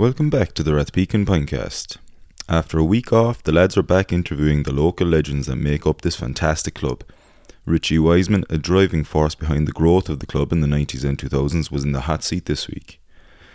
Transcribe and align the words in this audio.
Welcome 0.00 0.30
back 0.30 0.54
to 0.54 0.62
the 0.62 0.70
Rathpeacon 0.70 1.26
Pintcast. 1.26 1.98
After 2.48 2.78
a 2.78 2.84
week 2.84 3.12
off, 3.12 3.42
the 3.42 3.52
lads 3.52 3.76
are 3.76 3.82
back 3.82 4.14
interviewing 4.14 4.62
the 4.62 4.72
local 4.72 5.06
legends 5.06 5.46
that 5.46 5.56
make 5.56 5.86
up 5.86 6.00
this 6.00 6.16
fantastic 6.16 6.72
club. 6.72 7.04
Richie 7.66 7.98
Wiseman, 7.98 8.46
a 8.48 8.56
driving 8.56 9.04
force 9.04 9.34
behind 9.34 9.68
the 9.68 9.72
growth 9.72 10.08
of 10.08 10.20
the 10.20 10.26
club 10.26 10.52
in 10.52 10.62
the 10.62 10.66
90s 10.66 11.04
and 11.04 11.18
2000s, 11.18 11.70
was 11.70 11.84
in 11.84 11.92
the 11.92 12.00
hot 12.00 12.24
seat 12.24 12.46
this 12.46 12.66
week. 12.66 12.98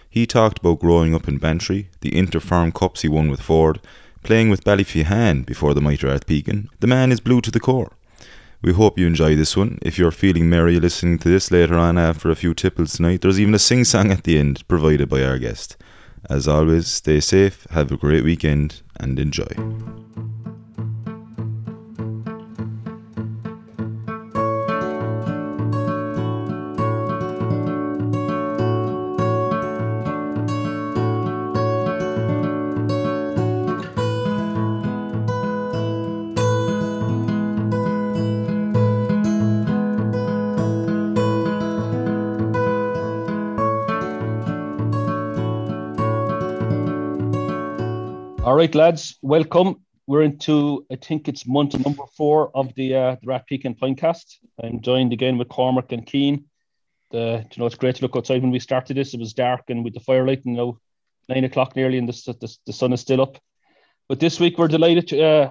He 0.07 0.27
talked 0.27 0.59
about 0.59 0.81
growing 0.81 1.15
up 1.15 1.27
in 1.27 1.39
Bantry, 1.39 1.89
the 2.01 2.15
inter-firm 2.15 2.73
cups 2.73 3.01
he 3.01 3.07
won 3.07 3.31
with 3.31 3.41
Ford, 3.41 3.81
playing 4.21 4.51
with 4.51 4.63
Ballyphehane 4.63 5.47
before 5.47 5.73
the 5.73 5.81
Mitre 5.81 6.09
Rathpeacon. 6.09 6.67
The 6.79 6.85
man 6.85 7.11
is 7.11 7.19
blue 7.19 7.41
to 7.41 7.49
the 7.49 7.59
core. 7.59 7.93
We 8.61 8.73
hope 8.73 8.99
you 8.99 9.07
enjoy 9.07 9.35
this 9.35 9.57
one. 9.57 9.79
If 9.81 9.97
you're 9.97 10.11
feeling 10.11 10.47
merry 10.47 10.79
listening 10.79 11.17
to 11.19 11.29
this 11.29 11.49
later 11.49 11.73
on 11.73 11.97
after 11.97 12.29
a 12.29 12.35
few 12.35 12.53
tipples 12.53 12.93
tonight, 12.93 13.21
there's 13.21 13.39
even 13.39 13.55
a 13.55 13.59
sing 13.59 13.83
song 13.83 14.11
at 14.11 14.25
the 14.25 14.37
end 14.37 14.67
provided 14.67 15.09
by 15.09 15.23
our 15.23 15.39
guest. 15.39 15.75
As 16.29 16.47
always, 16.47 16.87
stay 16.87 17.19
safe, 17.19 17.67
have 17.69 17.91
a 17.91 17.97
great 17.97 18.23
weekend, 18.23 18.81
and 18.99 19.19
enjoy. 19.19 19.45
Right, 48.65 48.73
lads, 48.73 49.19
welcome. 49.21 49.75
We're 50.07 50.23
into, 50.23 50.87
I 50.91 50.95
think 50.95 51.27
it's 51.27 51.45
month 51.45 51.77
number 51.85 52.01
four 52.17 52.49
of 52.57 52.73
the, 52.73 52.95
uh, 52.95 53.15
the 53.21 53.27
Rathpeacon 53.27 53.77
Pintcast. 53.77 54.37
I'm 54.59 54.81
joined 54.81 55.13
again 55.13 55.37
with 55.37 55.49
Cormac 55.49 55.91
and 55.91 56.03
Keen. 56.03 56.45
The, 57.11 57.45
you 57.51 57.59
know, 57.59 57.67
it's 57.67 57.75
great 57.75 57.97
to 57.97 58.01
look 58.01 58.15
outside 58.15 58.41
when 58.41 58.49
we 58.49 58.57
started 58.57 58.97
this. 58.97 59.13
It 59.13 59.19
was 59.19 59.33
dark 59.33 59.65
and 59.69 59.83
with 59.83 59.93
the 59.93 59.99
firelight, 59.99 60.41
you 60.45 60.53
know, 60.53 60.79
nine 61.29 61.43
o'clock 61.43 61.75
nearly, 61.75 61.99
and 61.99 62.09
the, 62.09 62.33
the, 62.41 62.57
the 62.65 62.73
sun 62.73 62.91
is 62.91 63.01
still 63.01 63.21
up. 63.21 63.37
But 64.09 64.19
this 64.19 64.39
week 64.39 64.57
we're 64.57 64.67
delighted 64.67 65.09
to, 65.09 65.23
uh, 65.23 65.49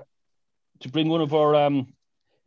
to 0.80 0.88
bring 0.88 1.08
one 1.08 1.20
of 1.20 1.34
our 1.34 1.54
um, 1.54 1.94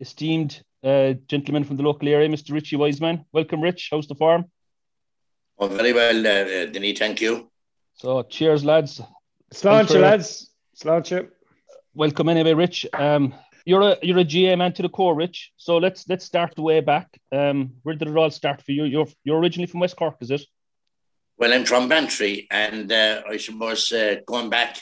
esteemed 0.01 0.61
uh, 0.83 1.13
gentlemen 1.29 1.63
from 1.63 1.77
the 1.77 1.83
local 1.83 2.09
area, 2.09 2.27
Mr. 2.27 2.51
Richie 2.51 2.75
Wiseman. 2.75 3.23
Welcome, 3.31 3.61
Rich. 3.61 3.87
How's 3.89 4.07
the 4.09 4.15
farm? 4.15 4.51
Oh, 5.59 5.69
very 5.69 5.93
well, 5.93 6.19
uh, 6.27 6.65
Denny. 6.65 6.93
Thank 6.93 7.21
you. 7.21 7.49
So, 7.93 8.21
cheers, 8.23 8.65
lads. 8.65 9.01
Sláinte, 9.53 9.97
lads. 9.97 10.51
Sláinte. 10.77 11.31
welcome 11.95 12.29
anyway, 12.29 12.53
Rich. 12.53 12.85
Um, 12.93 13.33
you're 13.65 13.81
a 13.81 13.97
you're 14.03 14.19
a 14.19 14.23
GA 14.23 14.55
man 14.55 14.73
to 14.73 14.83
the 14.83 14.89
core, 14.89 15.15
Rich. 15.15 15.51
So 15.57 15.77
let's 15.77 16.07
let's 16.07 16.23
start 16.23 16.53
the 16.55 16.61
way 16.61 16.81
back. 16.81 17.19
Um, 17.31 17.73
where 17.81 17.95
did 17.95 18.07
it 18.07 18.15
all 18.15 18.29
start 18.29 18.61
for 18.61 18.71
you? 18.73 18.83
You're 18.83 19.07
you're 19.23 19.39
originally 19.39 19.65
from 19.65 19.79
West 19.79 19.95
Cork, 19.95 20.17
is 20.21 20.29
it? 20.29 20.41
Well, 21.39 21.51
I'm 21.51 21.65
from 21.65 21.89
Bantry, 21.89 22.47
and 22.51 22.91
uh, 22.91 23.23
I 23.27 23.37
suppose 23.37 23.91
uh, 23.91 24.17
going 24.27 24.51
back, 24.51 24.79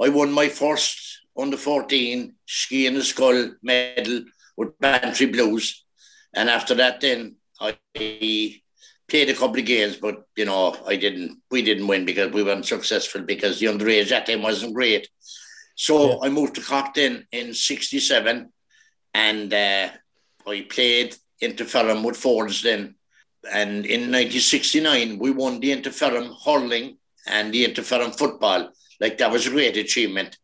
I 0.00 0.08
won 0.08 0.32
my 0.32 0.48
first 0.48 1.20
under 1.38 1.58
14 1.58 2.34
Sciath 2.48 2.92
na 2.92 3.00
Scol 3.00 3.56
medal 3.62 4.24
with 4.56 4.78
Bantry 4.78 5.26
Blues. 5.26 5.84
And 6.32 6.48
after 6.48 6.74
that, 6.76 7.02
then 7.02 7.36
I 7.60 7.76
played 9.08 9.30
a 9.30 9.34
couple 9.34 9.58
of 9.58 9.66
games, 9.66 9.96
but 9.96 10.24
you 10.36 10.44
know, 10.44 10.76
I 10.86 10.96
didn't. 10.96 11.38
We 11.50 11.62
didn't 11.62 11.86
win 11.86 12.04
because 12.04 12.32
we 12.32 12.42
weren't 12.42 12.66
successful 12.66 13.22
because 13.22 13.60
the 13.60 13.66
underage 13.66 14.08
that 14.10 14.26
time 14.26 14.42
wasn't 14.42 14.74
great. 14.74 15.08
So 15.74 15.94
Yeah. 16.08 16.16
I 16.26 16.28
moved 16.30 16.54
to 16.56 16.60
Cockton 16.60 17.26
in 17.32 17.54
'67, 17.54 18.52
and 19.14 19.54
uh, 19.54 19.88
I 20.46 20.66
played 20.68 21.16
Interfirm 21.42 22.04
with 22.04 22.16
Fords 22.16 22.62
then. 22.62 22.94
And 23.52 23.86
in 23.86 24.10
1969, 24.10 25.18
we 25.18 25.30
won 25.30 25.60
the 25.60 25.70
Interfirm 25.70 26.34
hurling 26.44 26.98
and 27.26 27.52
the 27.52 27.64
Interfirm 27.64 28.16
football. 28.18 28.70
Like 29.00 29.18
that 29.18 29.30
was 29.30 29.46
a 29.46 29.50
great 29.50 29.76
achievement. 29.76 30.36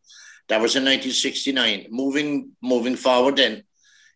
That 0.47 0.61
was 0.61 0.75
in 0.75 0.83
1969. 0.83 1.87
Moving 1.89 2.51
moving 2.61 2.95
forward 2.95 3.37
then, 3.37 3.63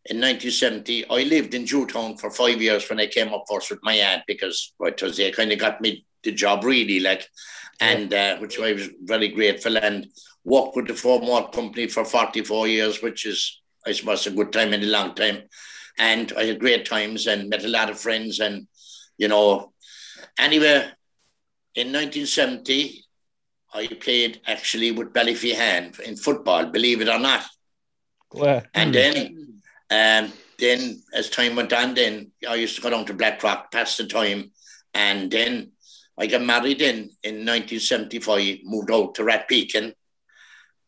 in 0.10 0.18
1970, 0.18 1.10
I 1.10 1.24
lived 1.24 1.54
in 1.54 1.66
Jewtown 1.66 2.18
for 2.18 2.32
five 2.32 2.62
years 2.62 2.90
when 2.90 3.00
I 3.00 3.08
came 3.08 3.34
up 3.34 3.44
first 3.50 3.70
with 3.70 3.80
my 3.84 3.94
aunt 3.94 4.24
because 4.26 4.74
what 4.78 5.02
was 5.02 5.18
they 5.18 5.32
kind 5.32 5.52
of 5.52 5.60
got 5.60 5.82
me 5.82 6.06
the 6.24 6.32
job 6.32 6.64
really 6.64 7.00
like, 7.00 7.28
and 7.82 8.14
uh, 8.14 8.38
which 8.38 8.60
I 8.60 8.74
was 8.74 8.90
very 9.04 9.28
grateful 9.28 9.78
and 9.78 10.08
worked 10.44 10.76
with 10.76 10.88
the 10.88 10.94
Formwork 10.94 11.52
company 11.52 11.88
for 11.88 12.06
44 12.06 12.68
years, 12.68 13.02
which 13.02 13.26
is 13.26 13.62
I 13.86 13.92
suppose 13.92 14.26
a 14.28 14.32
good 14.32 14.52
time 14.52 14.74
and 14.74 14.84
a 14.84 14.88
long 14.88 15.14
time. 15.14 15.44
And 16.00 16.32
I 16.38 16.46
had 16.46 16.60
great 16.60 16.86
times 16.86 17.28
and 17.28 17.50
met 17.50 17.66
a 17.66 17.70
lot 17.70 17.90
of 17.90 18.00
friends 18.00 18.40
and 18.40 18.68
you 19.18 19.28
know, 19.28 19.74
anyway, 20.38 20.90
in 21.76 21.88
1970, 21.88 23.04
I 23.74 23.88
played 24.00 24.42
actually 24.48 24.92
with 24.92 25.14
Ballyphehane 25.14 26.00
in 26.00 26.16
football, 26.16 26.68
believe 26.68 27.02
it 27.02 27.10
or 27.10 27.20
not. 27.20 27.46
Well, 28.32 28.64
And 28.74 28.94
then, 28.94 29.57
um, 29.90 30.32
then 30.60 31.02
as 31.14 31.30
time 31.30 31.56
went 31.56 31.74
on, 31.74 31.94
then 31.94 32.32
I 32.48 32.56
used 32.56 32.76
to 32.76 32.82
go 32.82 32.90
down 32.90 33.06
to 33.06 33.14
Blackrock, 33.14 33.72
pass 33.72 33.98
the 33.98 34.06
time, 34.06 34.52
and 34.94 35.30
then 35.30 35.72
I 36.18 36.28
got 36.28 36.42
married 36.42 36.82
in 36.82 37.12
in 37.24 37.46
1975, 37.46 38.60
moved 38.64 38.92
out 38.92 39.16
to 39.16 39.24
Rathpeacon, 39.24 39.94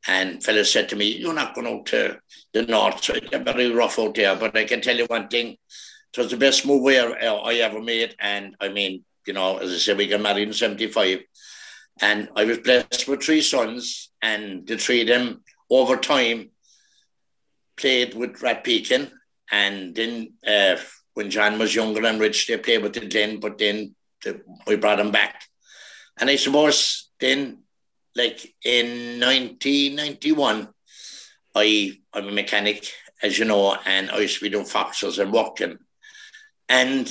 and 0.07 0.43
fellas 0.43 0.71
said 0.71 0.89
to 0.89 0.95
me, 0.95 1.17
"You're 1.17 1.33
not 1.33 1.53
going 1.53 1.67
out 1.67 1.85
to 1.87 2.19
the 2.53 2.63
north, 2.63 3.03
so 3.03 3.13
it's 3.13 3.29
very 3.29 3.71
rough 3.71 3.99
out 3.99 4.15
there." 4.15 4.35
But 4.35 4.57
I 4.57 4.65
can 4.65 4.81
tell 4.81 4.97
you 4.97 5.05
one 5.05 5.27
thing: 5.27 5.49
it 5.49 6.17
was 6.17 6.31
the 6.31 6.37
best 6.37 6.65
move 6.65 6.87
I 6.87 7.55
ever 7.55 7.81
made, 7.81 8.15
and 8.19 8.55
I 8.59 8.69
mean, 8.69 9.05
you 9.27 9.33
know, 9.33 9.57
as 9.57 9.71
I 9.71 9.77
said, 9.77 9.97
we 9.97 10.07
got 10.07 10.21
married 10.21 10.47
in 10.47 10.53
'75, 10.53 11.19
and 12.01 12.29
I 12.35 12.45
was 12.45 12.57
blessed 12.57 13.07
with 13.07 13.23
three 13.23 13.41
sons, 13.41 14.09
and 14.21 14.65
the 14.67 14.77
three 14.77 15.01
of 15.01 15.07
them 15.07 15.43
over 15.69 15.95
time 15.95 16.49
played 17.79 18.13
with 18.13 18.39
Rathpeacon, 18.39 19.11
and 19.51 19.95
then 19.95 20.33
uh, 20.45 20.75
when 21.13 21.29
John 21.29 21.57
was 21.57 21.73
younger 21.73 22.05
and 22.05 22.19
rich, 22.19 22.47
they 22.47 22.57
played 22.57 22.83
with 22.83 22.93
the 22.93 23.07
Glen, 23.07 23.39
but 23.39 23.57
then 23.57 23.95
the, 24.23 24.41
we 24.67 24.75
brought 24.75 24.99
him 24.99 25.11
back. 25.11 25.43
And 26.19 26.29
I 26.29 26.35
suppose 26.35 27.09
then, 27.19 27.59
like 28.15 28.53
in 28.63 29.19
1991, 29.19 30.69
I, 31.55 31.97
I'm 32.13 32.27
a 32.27 32.31
mechanic, 32.31 32.91
as 33.23 33.39
you 33.39 33.45
know, 33.45 33.77
and 33.85 34.11
I 34.11 34.19
used 34.19 34.37
to 34.37 34.43
be 34.43 34.49
doing 34.49 34.65
Foxes 34.65 35.19
and 35.19 35.31
walking. 35.31 35.77
And 36.67 37.07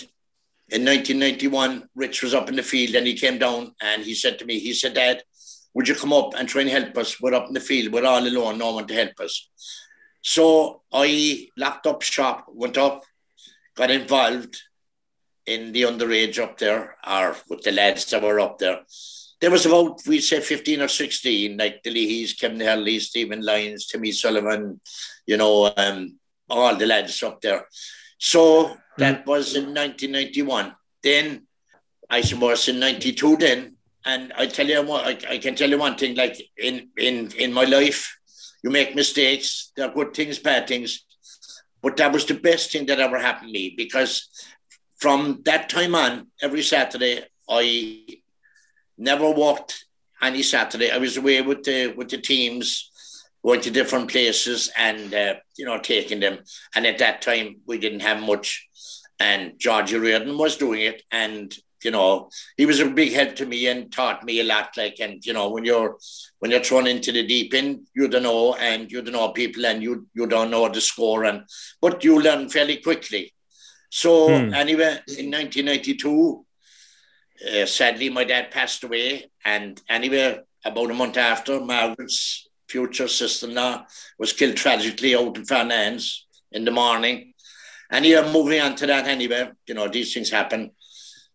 in 0.70 0.84
1991, 0.84 1.88
Rich 1.94 2.22
was 2.22 2.34
up 2.34 2.48
in 2.48 2.56
the 2.56 2.62
field 2.62 2.94
and 2.94 3.06
he 3.06 3.14
came 3.14 3.38
down 3.38 3.74
and 3.80 4.02
he 4.02 4.14
said 4.14 4.38
to 4.38 4.44
me, 4.44 4.58
he 4.58 4.72
said, 4.74 4.94
Dad, 4.94 5.22
would 5.74 5.88
you 5.88 5.94
come 5.94 6.12
up 6.12 6.34
and 6.36 6.48
try 6.48 6.62
and 6.62 6.70
help 6.70 6.96
us? 6.98 7.20
We're 7.20 7.34
up 7.34 7.48
in 7.48 7.54
the 7.54 7.60
field, 7.60 7.92
we're 7.92 8.06
all 8.06 8.26
alone, 8.26 8.58
no 8.58 8.72
one 8.72 8.86
to 8.86 8.94
help 8.94 9.18
us. 9.20 9.48
So 10.28 10.82
I 10.92 11.48
laptop 11.56 12.02
shop, 12.02 12.48
went 12.48 12.76
up, 12.76 13.02
got 13.74 13.90
involved 13.90 14.60
in 15.46 15.72
the 15.72 15.84
underage 15.84 16.38
up 16.38 16.58
there, 16.58 16.96
or 17.08 17.34
with 17.48 17.62
the 17.62 17.72
lads 17.72 18.04
that 18.10 18.22
were 18.22 18.38
up 18.38 18.58
there. 18.58 18.80
There 19.40 19.50
was 19.50 19.64
about, 19.64 20.06
we'd 20.06 20.20
say 20.20 20.42
15 20.42 20.82
or 20.82 20.88
16, 20.88 21.56
like 21.56 21.82
the 21.82 21.94
Leahys, 21.94 22.38
Kevin 22.38 22.60
Hurley, 22.60 22.98
Stephen 22.98 23.40
Lyons, 23.40 23.86
Timmy 23.86 24.12
Sullivan, 24.12 24.82
you 25.26 25.38
know, 25.38 25.72
um, 25.74 26.18
all 26.50 26.76
the 26.76 26.84
lads 26.84 27.22
up 27.22 27.40
there. 27.40 27.66
So 28.18 28.76
that 28.98 29.26
was 29.26 29.56
in 29.56 29.72
1991. 29.72 30.74
Then, 31.02 31.46
I 32.10 32.20
suppose 32.20 32.68
in 32.68 32.80
92 32.80 33.38
then, 33.38 33.76
and 34.04 34.34
I 34.36 34.44
tell 34.44 34.66
you 34.66 34.82
what, 34.82 35.06
I, 35.06 35.36
I 35.36 35.38
can 35.38 35.54
tell 35.54 35.70
you 35.70 35.78
one 35.78 35.96
thing, 35.96 36.16
like 36.16 36.36
in, 36.58 36.90
in, 36.98 37.32
in 37.38 37.50
my 37.50 37.64
life, 37.64 38.17
you 38.62 38.70
make 38.70 38.94
mistakes. 38.94 39.72
There 39.76 39.88
are 39.88 39.94
good 39.94 40.14
things, 40.14 40.38
bad 40.38 40.66
things. 40.66 41.04
But 41.82 41.96
that 41.98 42.12
was 42.12 42.24
the 42.24 42.34
best 42.34 42.72
thing 42.72 42.86
that 42.86 43.00
ever 43.00 43.18
happened 43.18 43.48
to 43.48 43.52
me 43.52 43.74
because 43.76 44.28
from 44.96 45.42
that 45.44 45.68
time 45.68 45.94
on, 45.94 46.26
every 46.42 46.62
Saturday, 46.62 47.24
I 47.48 48.04
never 48.96 49.30
walked 49.30 49.84
any 50.20 50.42
Saturday. 50.42 50.90
I 50.90 50.98
was 50.98 51.16
away 51.16 51.40
with 51.40 51.62
the 51.62 51.94
with 51.96 52.10
the 52.10 52.18
teams, 52.18 52.90
going 53.44 53.60
to 53.60 53.70
different 53.70 54.10
places 54.10 54.70
and 54.76 55.14
uh, 55.14 55.34
you 55.56 55.64
know 55.64 55.78
taking 55.78 56.20
them. 56.20 56.38
And 56.74 56.84
at 56.86 56.98
that 56.98 57.22
time, 57.22 57.60
we 57.66 57.78
didn't 57.78 58.00
have 58.00 58.20
much, 58.20 58.66
and 59.20 59.52
Georgie 59.58 59.98
Reardon 59.98 60.36
was 60.36 60.56
doing 60.56 60.82
it, 60.82 61.02
and 61.12 61.54
you 61.84 61.90
know 61.90 62.30
he 62.56 62.66
was 62.66 62.80
a 62.80 62.88
big 62.90 63.12
help 63.12 63.36
to 63.36 63.46
me 63.46 63.66
and 63.68 63.92
taught 63.92 64.24
me 64.24 64.40
a 64.40 64.44
lot. 64.44 64.76
Like 64.76 64.96
and 65.00 65.24
you 65.24 65.32
know 65.32 65.48
when 65.50 65.64
you're 65.64 65.98
when 66.38 66.50
you're 66.50 66.62
thrown 66.64 66.86
into 66.86 67.12
the 67.12 67.26
deep 67.26 67.54
end, 67.54 67.86
you 67.94 68.08
don't 68.08 68.22
know, 68.22 68.54
and 68.54 68.90
you 68.90 69.02
don't 69.02 69.12
know 69.12 69.30
people, 69.32 69.66
and 69.66 69.82
you 69.82 70.06
you 70.14 70.26
don't 70.26 70.50
know 70.50 70.68
the 70.68 70.80
score, 70.80 71.24
and 71.24 71.42
but 71.80 72.04
you 72.04 72.20
learn 72.20 72.48
fairly 72.48 72.78
quickly. 72.78 73.32
So 73.90 74.48
Hmm. 74.48 74.54
anyway, 74.54 75.00
in 75.18 75.30
1992, 75.30 76.44
uh, 77.46 77.66
sadly, 77.66 78.10
my 78.10 78.24
dad 78.24 78.50
passed 78.50 78.84
away. 78.84 79.30
And 79.44 79.80
anyway, 79.88 80.40
about 80.64 80.90
a 80.90 80.94
month 80.94 81.16
after, 81.16 81.60
Margaret's 81.60 82.48
future 82.68 83.08
sister-in-law 83.08 83.86
was 84.18 84.32
killed 84.32 84.56
tragically 84.56 85.14
out 85.14 85.36
in 85.36 85.44
Fernandes 85.44 86.22
in 86.52 86.64
the 86.64 86.70
morning. 86.70 87.32
And 87.90 88.04
yeah, 88.04 88.30
moving 88.30 88.60
on 88.60 88.74
to 88.76 88.86
that 88.86 89.06
anyway, 89.06 89.50
you 89.66 89.74
know, 89.74 89.88
these 89.88 90.12
things 90.12 90.30
happen. 90.30 90.72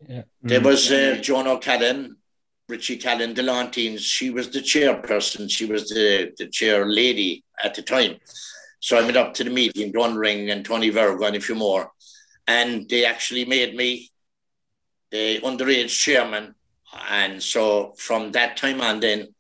Yeah. 0.08 0.24
There 0.42 0.60
mm-hmm. 0.60 0.68
was 0.68 0.92
uh, 0.92 1.18
Joan 1.22 1.48
O'Callaghan, 1.48 2.18
Richie 2.68 2.98
Callan 2.98 3.34
Delantines. 3.34 4.02
She 4.02 4.30
was 4.30 4.50
the 4.50 4.60
chairperson. 4.60 5.50
She 5.50 5.66
was 5.66 5.90
the, 5.90 6.34
the 6.38 6.48
chair 6.48 6.86
lady 6.86 7.44
at 7.64 7.76
the 7.76 7.82
time. 7.82 8.18
So 8.80 8.98
I 8.98 9.02
went 9.02 9.18
up 9.18 9.34
to 9.36 9.44
the 9.44 9.50
meeting, 9.50 9.92
Don 9.92 10.16
Ring 10.16 10.50
and 10.50 10.66
Tony 10.66 10.90
Virgo 10.90 11.26
and 11.26 11.36
a 11.36 11.40
few 11.40 11.56
more. 11.56 11.92
And 12.48 12.90
they 12.90 13.06
actually 13.06 13.46
made 13.46 13.76
me 13.76 14.12
the 15.12 15.40
underage 15.42 15.98
chairman. 15.98 16.56
And 17.10 17.42
so 17.42 17.94
from 17.98 18.32
that 18.34 18.58
time 18.58 18.82
on, 18.82 19.00
then 19.00 19.34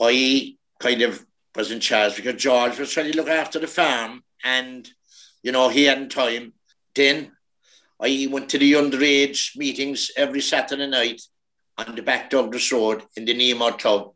I 0.00 0.56
kind 0.80 1.02
of 1.02 1.24
was 1.54 1.70
in 1.70 1.80
charge 1.80 2.16
because 2.16 2.40
George 2.40 2.78
was 2.78 2.92
trying 2.92 3.10
to 3.10 3.16
look 3.16 3.28
after 3.28 3.58
the 3.58 3.66
farm 3.66 4.22
and, 4.44 4.88
you 5.42 5.52
know, 5.52 5.68
he 5.68 5.84
hadn't 5.84 6.10
time. 6.10 6.52
Then 6.94 7.32
I 8.00 8.28
went 8.30 8.48
to 8.50 8.58
the 8.58 8.72
underage 8.74 9.56
meetings 9.56 10.10
every 10.16 10.40
Saturday 10.40 10.86
night 10.86 11.20
on 11.76 11.94
the 11.94 12.02
back 12.02 12.30
Douglas 12.30 12.72
Road 12.72 13.02
in 13.16 13.24
the 13.24 13.34
Nemo 13.34 13.72
Club 13.72 14.12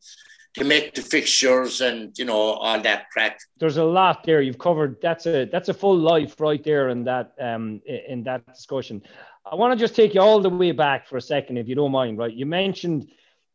to 0.54 0.64
make 0.64 0.94
the 0.94 1.02
fixtures 1.02 1.80
and 1.80 2.16
you 2.18 2.24
know 2.24 2.36
all 2.36 2.80
that 2.80 3.10
crap. 3.10 3.38
There's 3.58 3.78
a 3.78 3.84
lot 3.84 4.24
there 4.24 4.42
you've 4.42 4.58
covered. 4.58 4.98
That's 5.00 5.26
a 5.26 5.46
that's 5.46 5.68
a 5.68 5.74
full 5.74 5.96
life 5.96 6.40
right 6.40 6.62
there 6.62 6.90
in 6.90 7.04
that 7.04 7.32
um 7.40 7.80
in 7.86 8.22
that 8.24 8.46
discussion. 8.46 9.02
I 9.50 9.54
want 9.54 9.76
to 9.76 9.82
just 9.82 9.96
take 9.96 10.14
you 10.14 10.20
all 10.20 10.40
the 10.40 10.50
way 10.50 10.72
back 10.72 11.08
for 11.08 11.16
a 11.16 11.22
second, 11.22 11.56
if 11.56 11.68
you 11.68 11.74
don't 11.74 11.92
mind. 11.92 12.18
Right, 12.18 12.34
you 12.34 12.46
mentioned 12.46 13.10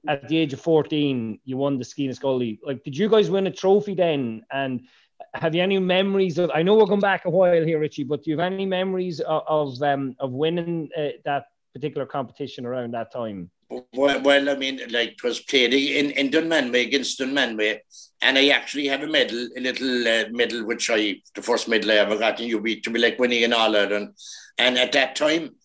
at 0.08 0.28
the 0.28 0.38
age 0.38 0.54
of 0.54 0.62
14 0.62 1.40
you 1.44 1.58
won 1.58 1.78
the 1.78 1.84
Sciath 1.84 2.08
na 2.08 2.14
Scol. 2.14 2.58
Like, 2.64 2.84
did 2.84 2.98
you 2.98 3.10
guys 3.10 3.30
win 3.30 3.48
a 3.48 3.52
trophy 3.52 3.94
then? 3.94 4.44
And 4.52 4.88
have 5.34 5.56
you 5.56 5.62
any 5.62 5.80
memories 5.80 6.38
of? 6.38 6.52
I 6.54 6.64
know 6.64 6.76
we're 6.76 6.86
going 6.86 7.00
back 7.00 7.26
a 7.26 7.30
while 7.30 7.64
here, 7.64 7.80
Richie, 7.80 8.04
but 8.04 8.24
do 8.24 8.32
you 8.32 8.40
have 8.40 8.52
any 8.52 8.66
memories 8.66 9.20
of 9.20 9.44
of, 9.48 9.82
um, 9.82 10.16
of 10.20 10.32
winning 10.32 10.90
uh, 10.98 11.10
that 11.26 11.46
particular 11.74 12.06
competition 12.06 12.66
around 12.66 12.94
that 12.94 13.12
time? 13.12 13.50
Well, 13.70 14.22
well, 14.22 14.50
I 14.50 14.56
mean, 14.56 14.80
like 14.92 15.12
it 15.12 15.24
was 15.24 15.42
played 15.42 15.74
in, 15.74 16.12
in 16.12 16.30
Dunmanway 16.30 16.88
against 16.88 17.20
Dunmanway, 17.20 17.80
and 18.22 18.38
I 18.38 18.48
actually 18.50 18.88
have 18.88 19.04
a 19.04 19.08
medal, 19.08 19.50
a 19.58 19.60
little 19.60 20.08
uh, 20.08 20.24
medal, 20.32 20.66
which 20.66 20.90
I, 20.90 21.22
the 21.36 21.42
first 21.42 21.68
medal 21.68 21.92
I 21.92 21.96
ever 21.96 22.18
got 22.18 22.40
in 22.40 22.56
UB 22.56 22.82
to 22.84 22.90
be 22.90 23.00
like 23.00 23.20
winning 23.20 23.42
in 23.44 23.54
All 23.54 23.76
Ireland. 23.76 24.14
And 24.58 24.78
at 24.78 24.94
that 24.94 25.16
time, 25.16 25.56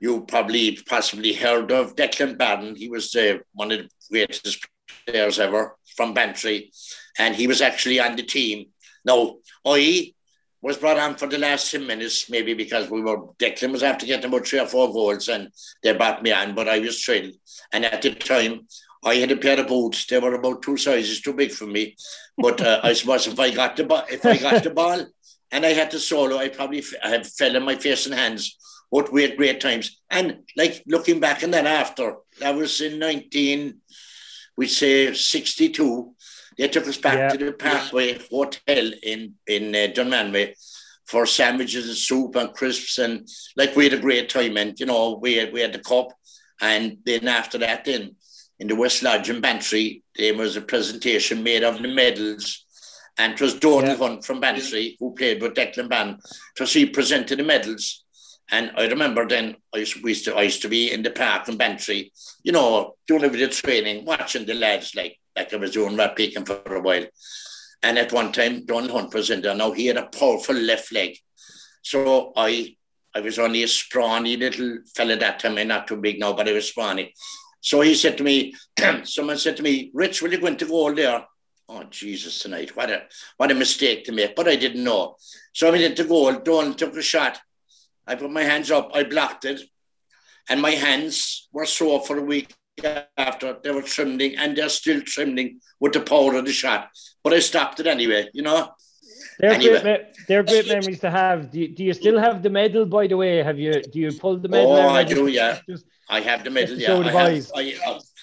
you 0.00 0.22
probably 0.22 0.78
possibly 0.88 1.32
heard 1.32 1.70
of 1.70 1.94
Declan 1.94 2.36
Barron. 2.36 2.74
He 2.74 2.88
was 2.88 3.14
uh, 3.14 3.38
one 3.52 3.70
of 3.70 3.78
the 3.78 3.88
greatest 4.10 4.66
players 5.06 5.38
ever 5.38 5.76
from 5.96 6.14
Bantry, 6.14 6.72
and 7.18 7.36
he 7.36 7.46
was 7.46 7.60
actually 7.60 8.00
on 8.00 8.16
the 8.16 8.22
team. 8.22 8.66
Now, 9.08 9.36
I 9.64 10.12
was 10.60 10.76
brought 10.76 10.98
on 10.98 11.14
for 11.16 11.26
the 11.26 11.38
last 11.38 11.70
10 11.70 11.86
minutes, 11.86 12.28
maybe 12.28 12.52
because 12.52 12.90
we 12.90 13.00
were, 13.00 13.28
Declan 13.38 13.72
was 13.72 13.82
after 13.82 14.04
getting 14.04 14.26
about 14.26 14.46
three 14.46 14.60
or 14.60 14.66
four 14.66 14.92
goals 14.92 15.28
and 15.28 15.48
they 15.82 15.94
brought 15.94 16.22
me 16.22 16.30
on, 16.30 16.54
but 16.54 16.68
I 16.68 16.78
was 16.78 17.02
thrilled. 17.02 17.32
And 17.72 17.86
at 17.86 18.02
the 18.02 18.14
time, 18.14 18.66
I 19.02 19.14
had 19.14 19.30
a 19.30 19.36
pair 19.36 19.58
of 19.58 19.68
boots. 19.68 20.06
They 20.06 20.18
were 20.18 20.34
about 20.34 20.60
two 20.60 20.76
sizes 20.76 21.22
too 21.22 21.32
big 21.32 21.52
for 21.52 21.66
me. 21.66 21.96
But 22.36 22.60
uh, 22.60 22.80
I 22.82 22.92
suppose 22.92 23.26
if 23.26 23.40
I 23.40 23.50
got 23.50 23.76
the 23.76 23.84
ball, 23.84 24.04
if 24.10 24.26
I 24.26 24.36
got 24.36 24.62
the 24.62 24.70
ball 24.70 25.06
and 25.52 25.64
I 25.64 25.72
had 25.72 25.90
to 25.92 25.98
solo, 25.98 26.36
I 26.36 26.48
probably 26.48 26.80
f- 26.80 27.00
I 27.02 27.08
had 27.08 27.26
fell 27.26 27.56
on 27.56 27.64
my 27.64 27.76
face 27.76 28.04
and 28.04 28.14
hands. 28.14 28.56
What 28.90 29.12
we 29.12 29.22
had 29.22 29.36
great 29.38 29.60
times. 29.60 30.00
And 30.10 30.40
like 30.56 30.82
looking 30.86 31.18
back 31.20 31.42
and 31.42 31.54
then 31.54 31.66
after, 31.66 32.16
that 32.40 32.56
was 32.56 32.80
in 32.80 32.98
19, 32.98 33.80
we'd 34.56 34.66
say 34.66 35.14
62. 35.14 36.14
They 36.58 36.68
took 36.68 36.88
us 36.88 36.96
back 36.96 37.16
yeah. 37.16 37.28
to 37.28 37.44
the 37.44 37.52
Parkway 37.52 38.18
Hotel 38.30 38.92
in 39.02 39.34
in 39.46 39.74
uh, 39.74 39.92
Dunmanway 39.94 40.54
for 41.06 41.24
sandwiches 41.24 41.86
and 41.86 41.96
soup 41.96 42.36
and 42.36 42.52
crisps 42.52 42.98
and 42.98 43.26
like 43.56 43.74
we 43.74 43.84
had 43.84 43.94
a 43.94 44.00
great 44.00 44.28
time 44.28 44.56
and 44.56 44.78
you 44.78 44.84
know 44.86 45.18
we 45.22 45.34
had 45.34 45.52
we 45.52 45.60
had 45.60 45.72
the 45.72 45.78
cup. 45.78 46.08
And 46.60 46.98
then 47.06 47.28
after 47.28 47.58
that 47.58 47.84
then 47.84 48.16
in 48.58 48.66
the 48.66 48.74
West 48.74 49.04
Lodge 49.04 49.30
in 49.30 49.40
Bantry 49.40 50.02
there 50.16 50.34
was 50.34 50.56
a 50.56 50.60
presentation 50.60 51.44
made 51.44 51.62
of 51.62 51.80
the 51.80 51.88
medals. 51.88 52.64
And 53.20 53.32
it 53.34 53.40
was 53.40 53.54
Donald 53.54 53.84
yeah. 53.84 53.96
Hunt 53.96 54.24
from 54.24 54.40
Bantry 54.40 54.96
who 54.98 55.14
played 55.14 55.40
with 55.40 55.54
Declan 55.54 55.88
Barron 55.88 56.18
so 56.56 56.64
he 56.64 56.86
presented 56.86 57.38
the 57.38 57.44
medals. 57.44 58.04
And 58.50 58.72
I 58.76 58.86
remember 58.86 59.28
then 59.28 59.56
I 59.74 59.78
used, 59.78 60.02
we 60.02 60.12
used 60.12 60.24
to, 60.24 60.34
I 60.34 60.42
used 60.42 60.62
to 60.62 60.68
be 60.68 60.90
in 60.90 61.02
the 61.02 61.10
park 61.10 61.48
in 61.48 61.58
Bantry, 61.58 62.12
you 62.42 62.52
know, 62.52 62.94
doing 63.06 63.24
a 63.24 63.28
bit 63.28 63.42
of 63.42 63.54
training, 63.54 64.06
watching 64.06 64.46
the 64.46 64.54
lads 64.54 64.94
like 64.94 65.18
like 65.38 65.52
I 65.52 65.56
was 65.56 65.70
doing 65.70 65.96
rat 65.96 66.16
picking 66.16 66.44
for 66.44 66.74
a 66.74 66.80
while. 66.80 67.06
And 67.82 67.98
at 67.98 68.12
one 68.12 68.32
time, 68.32 68.66
Don 68.66 68.88
Hunt 68.88 69.14
was 69.14 69.30
in 69.30 69.40
there. 69.40 69.54
Now 69.54 69.72
he 69.72 69.86
had 69.86 69.96
a 69.96 70.06
powerful 70.06 70.54
left 70.54 70.92
leg. 70.92 71.16
So 71.82 72.32
I 72.36 72.76
I 73.14 73.20
was 73.20 73.38
only 73.38 73.62
a 73.62 73.68
scrawny 73.68 74.36
little 74.36 74.78
fella 74.94 75.16
that 75.16 75.40
time, 75.40 75.66
not 75.66 75.88
too 75.88 75.96
big 75.96 76.20
now, 76.20 76.34
but 76.34 76.48
I 76.48 76.52
was 76.52 76.68
scrawny. 76.68 77.14
So 77.60 77.80
he 77.80 77.94
said 77.94 78.18
to 78.18 78.24
me, 78.24 78.54
someone 79.04 79.38
said 79.38 79.56
to 79.56 79.62
me, 79.62 79.90
Rich, 79.94 80.20
will 80.22 80.32
you 80.32 80.40
go 80.40 80.46
into 80.46 80.66
goal 80.66 80.94
there? 80.94 81.24
Oh 81.68 81.84
Jesus 81.84 82.40
tonight. 82.40 82.76
What 82.76 82.90
a 82.90 83.02
what 83.36 83.50
a 83.50 83.54
mistake 83.54 84.04
to 84.04 84.12
make. 84.12 84.34
But 84.34 84.48
I 84.48 84.56
didn't 84.56 84.84
know. 84.84 85.16
So 85.52 85.68
I 85.68 85.70
went 85.70 85.84
into 85.84 86.04
goal, 86.04 86.32
Don 86.32 86.74
took 86.74 86.96
a 86.96 87.02
shot. 87.02 87.40
I 88.06 88.14
put 88.14 88.30
my 88.30 88.42
hands 88.42 88.70
up, 88.70 88.90
I 88.94 89.02
blocked 89.04 89.44
it, 89.44 89.60
and 90.48 90.62
my 90.62 90.70
hands 90.70 91.48
were 91.52 91.66
sore 91.66 92.00
for 92.00 92.16
a 92.16 92.22
week 92.22 92.54
after 93.16 93.56
they 93.62 93.70
were 93.70 93.82
trembling 93.82 94.36
and 94.36 94.56
they're 94.56 94.68
still 94.68 95.00
trembling 95.02 95.60
with 95.80 95.92
the 95.92 96.00
power 96.00 96.34
of 96.36 96.44
the 96.44 96.52
shot. 96.52 96.88
But 97.22 97.32
I 97.32 97.40
stopped 97.40 97.80
it 97.80 97.86
anyway, 97.86 98.28
you 98.32 98.42
know. 98.42 98.70
They're 99.38 99.52
anyway. 99.52 99.80
great. 99.82 100.00
They're 100.26 100.42
great 100.42 100.66
memories 100.66 101.00
to 101.00 101.10
have. 101.10 101.50
Do 101.52 101.60
you, 101.60 101.68
do 101.68 101.84
you 101.84 101.94
still 101.94 102.18
have 102.18 102.42
the 102.42 102.50
medal? 102.50 102.86
By 102.86 103.06
the 103.06 103.16
way, 103.16 103.36
have 103.42 103.58
you? 103.58 103.82
Do 103.82 103.98
you 103.98 104.12
pull 104.12 104.36
the 104.38 104.48
medal? 104.48 104.72
Oh, 104.72 104.88
I 104.88 105.04
do. 105.04 105.28
Yeah, 105.28 105.60
I 106.08 106.20
have 106.20 106.42
the 106.42 106.50
medal. 106.50 106.76
Yeah, 106.76 106.96
I 106.96 107.10
have, 107.10 107.50
I, 107.54 107.74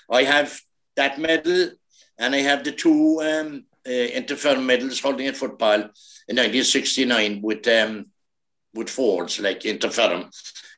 I 0.10 0.24
have 0.24 0.60
that 0.96 1.18
medal, 1.18 1.70
and 2.18 2.36
I 2.36 2.40
have 2.40 2.66
the 2.66 2.74
two 2.74 3.22
um, 3.22 3.64
uh, 3.88 4.60
medals 4.60 5.00
holding 5.00 5.28
at 5.28 5.38
football 5.38 5.80
in 6.28 6.36
1969 6.38 7.42
with 7.42 7.66
um, 7.68 8.08
with 8.74 8.90
Fords 8.90 9.40
like 9.40 9.62
Interfirm, 9.62 10.30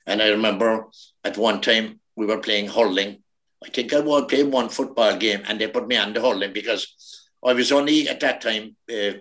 and 0.05 0.21
I 0.21 0.29
remember 0.29 0.85
at 1.23 1.37
one 1.37 1.61
time 1.61 1.99
we 2.15 2.27
were 2.27 2.39
playing 2.39 2.67
hurling 2.67 3.23
I 3.63 3.69
think 3.69 3.93
I 3.93 3.99
was 3.99 4.25
playing 4.25 4.51
one 4.51 4.69
football 4.69 5.17
game 5.17 5.43
and 5.47 5.59
they 5.59 5.67
put 5.67 5.87
me 5.87 5.97
on 5.97 6.13
the 6.13 6.21
hurling 6.21 6.53
because 6.53 7.27
I 7.45 7.53
was 7.53 7.71
only 7.71 8.07
at 8.07 8.19
that 8.19 8.41
time 8.41 8.75
uh, 8.91 9.13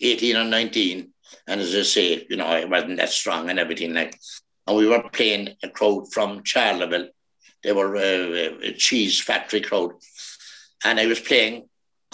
18 0.00 0.36
or 0.36 0.44
19. 0.44 1.10
And 1.46 1.60
as 1.60 1.74
I 1.74 1.82
say, 1.82 2.26
you 2.28 2.36
know, 2.36 2.46
I 2.46 2.64
wasn't 2.64 2.96
that 2.98 3.10
strong 3.10 3.50
and 3.50 3.58
everything 3.58 3.94
like. 3.94 4.18
And 4.66 4.76
we 4.76 4.86
were 4.86 5.02
playing 5.12 5.50
a 5.62 5.68
crowd 5.68 6.12
from 6.12 6.42
Charleville. 6.42 7.08
They 7.62 7.72
were 7.72 7.96
uh, 7.96 8.58
a 8.62 8.72
cheese 8.72 9.20
factory 9.20 9.60
crowd. 9.60 9.92
And 10.84 10.98
I 10.98 11.06
was 11.06 11.20
playing 11.20 11.68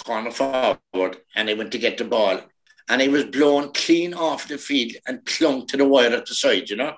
corner 0.05 0.31
forward 0.31 1.19
and 1.35 1.49
I 1.49 1.55
went 1.55 1.73
to 1.73 1.79
get 1.79 1.99
the 1.99 2.05
ball. 2.05 2.41
And 2.89 3.01
I 3.01 3.09
was 3.09 3.25
blown 3.25 3.73
clean 3.73 4.15
off 4.15 4.49
the 4.49 4.59
field 4.59 4.93
and 5.07 5.25
clung 5.25 5.67
to 5.69 5.77
the 5.77 5.85
wire 5.85 6.11
at 6.11 6.27
the 6.27 6.35
side, 6.35 6.71
you 6.71 6.77
know. 6.77 6.95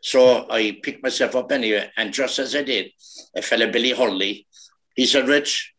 So 0.00 0.46
I 0.50 0.78
picked 0.82 1.02
myself 1.02 1.34
up 1.36 1.50
anyway. 1.52 1.90
And 1.96 2.12
just 2.12 2.38
as 2.38 2.54
I 2.54 2.62
did, 2.62 2.90
a 3.36 3.42
fella, 3.42 3.68
Billy 3.68 3.92
Hurley, 3.92 4.46
he 4.94 5.06
said, 5.06 5.28
Rich, 5.28 5.74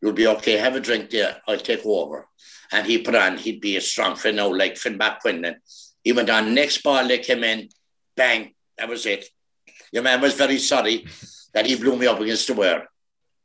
you'll 0.00 0.12
be 0.12 0.26
okay. 0.26 0.56
Have 0.56 0.76
a 0.76 0.80
drink 0.80 1.10
there. 1.10 1.36
I'll 1.46 1.58
take 1.58 1.84
over. 1.84 2.28
And 2.72 2.86
he 2.86 2.98
put 2.98 3.14
on, 3.14 3.38
he'd 3.38 3.60
be 3.60 3.76
a 3.76 3.80
strong 3.80 4.16
friend 4.16 4.36
now, 4.36 4.52
like 4.52 4.76
Finn 4.76 5.00
Quinlan. 5.20 5.56
He 6.02 6.12
went 6.12 6.30
on, 6.30 6.54
next 6.54 6.82
ball 6.82 7.06
they 7.06 7.18
came 7.18 7.44
in, 7.44 7.68
bang, 8.16 8.54
that 8.78 8.88
was 8.88 9.06
it. 9.06 9.26
Your 9.92 10.02
man 10.02 10.20
was 10.20 10.34
very 10.34 10.58
sorry 10.58 11.06
that 11.54 11.66
he 11.66 11.76
blew 11.76 11.96
me 11.96 12.06
up 12.06 12.20
against 12.20 12.46
the 12.48 12.54
wall. 12.54 12.80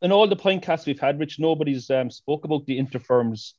In 0.02 0.12
all 0.12 0.28
the 0.28 0.36
podcasts 0.36 0.88
we've 0.88 1.00
had, 1.00 1.20
Rich, 1.20 1.40
nobody's 1.40 1.90
um, 1.92 2.10
spoke 2.10 2.46
about 2.46 2.66
the 2.66 2.80
Interfirms. 2.80 3.54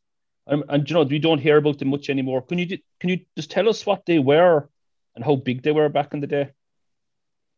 Um, 0.49 0.65
and 0.69 0.89
you 0.89 0.95
know 0.95 1.05
we 1.05 1.21
don't 1.21 1.39
hear 1.39 1.57
about 1.57 1.79
them 1.79 1.89
much 1.89 2.11
anymore. 2.11 2.43
Can 2.43 2.59
you 2.59 2.79
can 2.99 3.11
you 3.11 3.21
just 3.37 3.51
tell 3.51 3.69
us 3.69 3.87
what 3.87 4.05
they 4.07 4.19
were 4.19 4.69
and 5.15 5.25
how 5.25 5.37
big 5.37 5.63
they 5.63 5.73
were 5.73 5.89
back 5.89 6.15
in 6.15 6.21
the 6.21 6.27
day? 6.27 6.51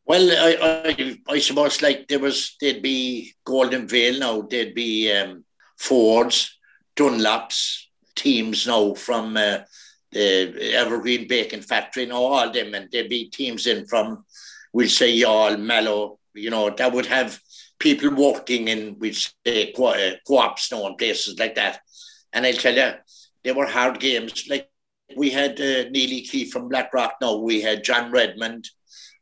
Well, 0.06 0.30
I, 0.30 0.88
I, 0.90 1.18
I 1.28 1.38
suppose 1.38 1.80
like 1.80 2.08
there 2.08 2.18
was, 2.18 2.56
there'd 2.60 2.82
be 2.82 3.34
Golden 3.44 3.88
Vale 3.88 4.18
now, 4.18 4.42
there'd 4.42 4.74
be 4.74 5.10
um, 5.12 5.44
Fords, 5.78 6.58
Dunlops, 6.96 7.84
teams 8.14 8.66
now 8.66 8.94
from 8.94 9.36
uh, 9.36 9.58
the 10.12 10.74
Evergreen 10.74 11.26
Bacon 11.26 11.62
Factory, 11.62 12.06
now 12.06 12.16
all 12.16 12.50
them, 12.50 12.74
and 12.74 12.88
there'd 12.92 13.08
be 13.08 13.28
teams 13.30 13.66
in 13.66 13.86
from, 13.86 14.24
we'll 14.72 14.88
say, 14.88 15.16
Youghal, 15.16 15.58
Mallow, 15.60 16.18
you 16.34 16.50
know, 16.50 16.70
that 16.70 16.92
would 16.92 17.06
have 17.06 17.40
people 17.78 18.10
walking 18.14 18.68
in, 18.68 18.96
we'd 18.98 19.16
say, 19.16 19.72
co-ops 19.72 20.70
now 20.70 20.86
and 20.86 20.98
places 20.98 21.38
like 21.38 21.54
that. 21.54 21.80
And 22.32 22.44
I'll 22.44 22.54
tell 22.54 22.74
you, 22.74 22.92
they 23.42 23.52
were 23.52 23.66
hard 23.66 24.00
games. 24.00 24.46
Like 24.48 24.70
we 25.16 25.30
had 25.30 25.60
uh, 25.60 25.88
Neely 25.90 26.22
Key 26.22 26.44
from 26.44 26.68
Blackrock. 26.68 27.14
No, 27.20 27.40
we 27.40 27.60
had 27.60 27.84
John 27.84 28.10
Redmond. 28.10 28.68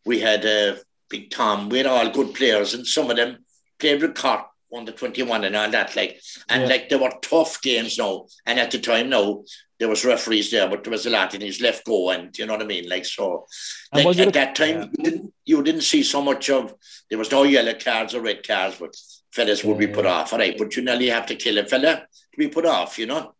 We 0.04 0.20
had 0.20 0.44
uh, 0.44 0.76
Big 1.12 1.30
Tom, 1.30 1.68
we 1.68 1.76
had 1.76 1.86
all 1.86 2.10
good 2.10 2.34
players, 2.34 2.72
and 2.72 2.86
some 2.86 3.10
of 3.10 3.16
them 3.16 3.44
played 3.78 4.00
with 4.00 4.16
Cork 4.16 4.46
under 4.74 4.92
21 4.92 5.44
and 5.44 5.54
all 5.54 5.70
that. 5.70 5.94
Like, 5.94 6.18
and 6.48 6.62
yeah. 6.62 6.68
like 6.68 6.88
they 6.88 6.96
were 6.96 7.12
tough 7.20 7.60
games 7.60 7.98
now. 7.98 8.24
And 8.46 8.58
at 8.58 8.70
the 8.70 8.78
time 8.78 9.10
now, 9.10 9.44
there 9.78 9.90
was 9.90 10.06
referees 10.06 10.50
there, 10.50 10.70
but 10.70 10.82
there 10.82 10.90
was 10.90 11.04
a 11.04 11.10
lot 11.10 11.34
in 11.34 11.42
his 11.42 11.60
left 11.60 11.84
go, 11.84 12.10
and 12.10 12.36
you 12.38 12.46
know 12.46 12.54
what 12.54 12.62
I 12.62 12.66
mean. 12.66 12.88
Like 12.88 13.04
so, 13.04 13.46
like, 13.92 14.18
at 14.18 14.32
that 14.32 14.54
time, 14.54 14.68
yeah. 14.68 14.86
you, 14.96 15.04
didn't, 15.04 15.34
you 15.44 15.62
didn't 15.62 15.82
see 15.82 16.02
so 16.02 16.22
much 16.22 16.48
of. 16.48 16.74
There 17.10 17.18
was 17.18 17.30
no 17.30 17.42
yellow 17.42 17.74
cards 17.74 18.14
or 18.14 18.22
red 18.22 18.46
cards, 18.46 18.76
but 18.80 18.96
fellas 19.32 19.62
would 19.64 19.78
be 19.78 19.88
put 19.88 20.06
off. 20.06 20.32
All 20.32 20.38
right, 20.38 20.56
but 20.56 20.74
you 20.76 20.82
nearly 20.82 21.10
have 21.10 21.26
to 21.26 21.36
kill 21.36 21.58
a 21.58 21.66
fella 21.66 21.96
to 21.96 22.38
be 22.38 22.48
put 22.48 22.64
off. 22.64 22.98
You 22.98 23.06
know. 23.06 23.34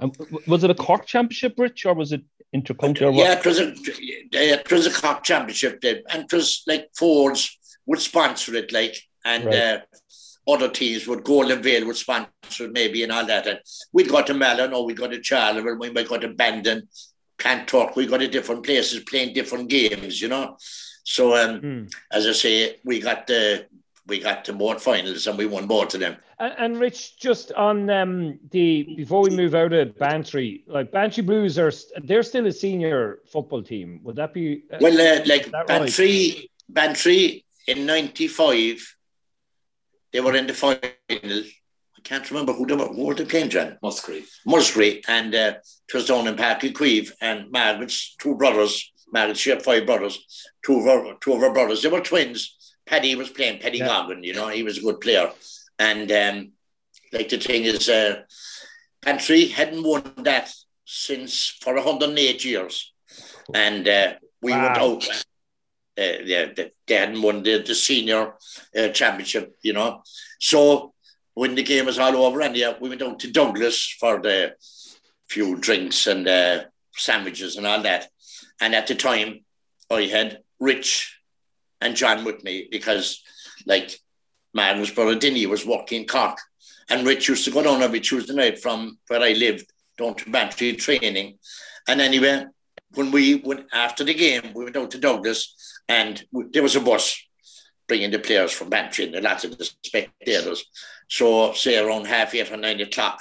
Um, 0.00 0.12
was 0.46 0.64
it 0.64 0.70
a 0.70 0.74
Cork 0.74 1.06
championship, 1.06 1.54
Rich, 1.58 1.86
or 1.86 1.94
was 1.94 2.12
it 2.12 2.22
intercounty? 2.54 3.02
Or 3.02 3.12
yeah, 3.12 3.38
it 3.38 3.44
was 3.44 3.58
a 3.58 3.74
it 4.32 4.70
was 4.70 4.86
a 4.86 4.92
Cork 4.92 5.24
championship, 5.24 5.82
and 5.82 6.24
it 6.24 6.32
was 6.32 6.62
like 6.66 6.90
Fords 6.96 7.58
would 7.86 8.00
sponsor 8.00 8.54
it, 8.56 8.72
like 8.72 8.96
and. 9.24 9.44
Right. 9.44 9.54
Uh, 9.54 9.78
other 10.48 10.70
teams 10.70 11.06
would 11.06 11.24
Golden 11.24 11.62
Vale 11.62 11.86
would 11.86 11.96
sponsor 11.96 12.68
maybe 12.70 13.02
and 13.02 13.12
all 13.12 13.26
that. 13.26 13.46
And 13.46 13.60
we'd 13.92 14.08
go 14.08 14.22
to 14.22 14.32
Malin 14.32 14.72
or 14.72 14.84
we'd 14.84 14.96
go 14.96 15.06
to 15.06 15.20
Charleville, 15.20 15.78
we 15.78 15.90
might 15.90 16.08
go 16.08 16.16
to 16.16 16.28
Bandon, 16.28 16.88
Kanturk, 17.38 17.94
we 17.96 18.06
go 18.06 18.16
to 18.16 18.26
different 18.26 18.64
places 18.64 19.04
playing 19.04 19.34
different 19.34 19.68
games, 19.68 20.22
you 20.22 20.28
know. 20.28 20.56
So 21.04 21.36
um, 21.36 21.60
mm. 21.60 21.92
as 22.10 22.26
I 22.26 22.32
say, 22.32 22.76
we 22.84 23.00
got 23.00 23.26
the 23.26 23.66
we 24.08 24.18
got 24.18 24.44
to 24.46 24.52
both 24.52 24.82
finals 24.82 25.26
and 25.26 25.38
we 25.38 25.46
won 25.46 25.66
both 25.66 25.94
of 25.94 26.00
them. 26.00 26.16
And, 26.38 26.54
and 26.58 26.80
Rich, 26.80 27.18
just 27.18 27.52
on 27.52 27.88
um, 27.90 28.38
the 28.50 28.94
before 28.96 29.22
we 29.22 29.30
move 29.30 29.54
out 29.54 29.72
of 29.72 29.98
Bantry, 29.98 30.64
like 30.66 30.90
Bantry 30.90 31.22
Blues 31.22 31.58
are 31.58 31.72
they're 32.02 32.22
still 32.22 32.46
a 32.46 32.52
senior 32.52 33.20
football 33.30 33.62
team. 33.62 34.00
Would 34.02 34.16
that 34.16 34.34
be 34.34 34.64
uh, 34.72 34.78
well? 34.80 35.00
Uh, 35.00 35.24
like 35.26 35.50
Bantry, 35.66 36.34
right? 36.34 36.50
Bantry 36.68 37.44
in 37.66 37.86
'95 37.86 38.96
they 40.12 40.20
were 40.20 40.34
in 40.34 40.46
the 40.46 40.54
final. 40.54 40.80
I 40.82 42.00
can't 42.02 42.30
remember 42.30 42.52
who 42.52 42.66
they 42.66 42.74
were. 42.74 42.88
Who 42.88 43.06
were 43.06 43.14
they 43.14 43.24
playing, 43.24 43.50
John? 43.50 43.78
Muskerry. 43.82 44.24
Muskerry. 44.46 45.02
And 45.08 45.34
uh, 45.34 45.54
it 45.88 45.94
was 45.94 46.06
down 46.06 46.26
in 46.26 46.36
Páirc 46.36 46.60
Uí 46.60 46.72
Chaoimh. 46.72 47.12
And 47.20 47.50
Margaret's 47.50 48.14
two 48.18 48.34
brothers, 48.36 48.92
Margaret, 49.12 49.36
she 49.36 49.50
had 49.50 49.62
five 49.62 49.84
brothers, 49.84 50.24
two 50.64 50.78
of 50.78 50.84
her, 50.84 51.14
two 51.20 51.34
of 51.34 51.40
her 51.40 51.52
brothers. 51.52 51.82
They 51.82 51.88
were 51.88 52.00
twins. 52.00 52.56
Paddy 52.88 53.14
was 53.14 53.30
playing, 53.30 53.60
Paddy 53.60 53.78
yeah. 53.78 53.86
Goggin, 53.86 54.24
you 54.24 54.34
know, 54.34 54.48
he 54.48 54.62
was 54.62 54.78
a 54.78 54.82
good 54.82 55.00
player. 55.00 55.30
And 55.78 56.10
um, 56.10 56.52
like 57.12 57.28
the 57.28 57.38
thing 57.38 57.64
is, 57.64 57.88
uh, 57.88 58.22
Bantry 59.02 59.46
hadn't 59.46 59.84
won 59.84 60.12
that 60.18 60.52
since 60.84 61.56
for 61.60 61.74
108 61.74 62.44
years. 62.44 62.92
And 63.54 63.86
uh, 63.86 64.14
we 64.42 64.52
wow. 64.52 64.62
went 64.62 64.78
out 64.78 65.24
uh, 65.98 66.18
yeah, 66.24 66.46
they, 66.54 66.70
they 66.86 66.94
hadn't 66.94 67.20
won 67.20 67.42
the, 67.42 67.62
the 67.62 67.74
senior 67.74 68.34
uh, 68.76 68.88
championship, 68.88 69.56
you 69.62 69.72
know. 69.72 70.02
So 70.38 70.94
when 71.34 71.56
the 71.56 71.62
game 71.62 71.86
was 71.86 71.98
all 71.98 72.16
over, 72.16 72.40
and 72.40 72.56
yeah, 72.56 72.74
we 72.80 72.88
went 72.88 73.00
down 73.00 73.18
to 73.18 73.32
Douglas 73.32 73.96
for 73.98 74.20
the 74.20 74.54
few 75.28 75.56
drinks 75.56 76.06
and 76.06 76.26
uh, 76.28 76.64
sandwiches 76.94 77.56
and 77.56 77.66
all 77.66 77.82
that. 77.82 78.08
And 78.60 78.74
at 78.74 78.86
the 78.86 78.94
time, 78.94 79.40
I 79.90 80.02
had 80.02 80.38
Rich 80.60 81.17
and 81.80 81.96
John 81.96 82.24
with 82.24 82.42
me 82.44 82.68
because, 82.70 83.22
like, 83.66 83.98
Martin's 84.54 84.90
brother 84.90 85.14
Dinny 85.14 85.46
was 85.46 85.66
working 85.66 86.06
Cork, 86.06 86.38
and 86.88 87.06
Rich 87.06 87.28
used 87.28 87.44
to 87.44 87.50
go 87.50 87.62
down 87.62 87.82
every 87.82 88.00
Tuesday 88.00 88.34
night 88.34 88.60
from 88.60 88.98
where 89.08 89.22
I 89.22 89.32
lived 89.32 89.70
down 89.96 90.14
to 90.14 90.30
Bantry 90.30 90.74
training. 90.74 91.38
And 91.86 92.00
anyway, 92.00 92.46
when 92.94 93.10
we 93.10 93.36
went 93.36 93.66
after 93.72 94.04
the 94.04 94.14
game, 94.14 94.52
we 94.54 94.64
went 94.64 94.76
out 94.76 94.90
to 94.92 94.98
Douglas 94.98 95.54
and 95.88 96.22
there 96.52 96.62
was 96.62 96.76
a 96.76 96.80
bus 96.80 97.20
bringing 97.86 98.10
the 98.10 98.18
players 98.18 98.52
from 98.52 98.70
Bantry 98.70 99.06
and 99.06 99.14
a 99.16 99.20
lot 99.20 99.44
of 99.44 99.56
the 99.56 99.64
spectators. 99.82 100.64
So, 101.08 101.52
say 101.52 101.78
around 101.78 102.06
half 102.06 102.34
eight 102.34 102.52
or 102.52 102.56
nine 102.56 102.80
o'clock, 102.80 103.20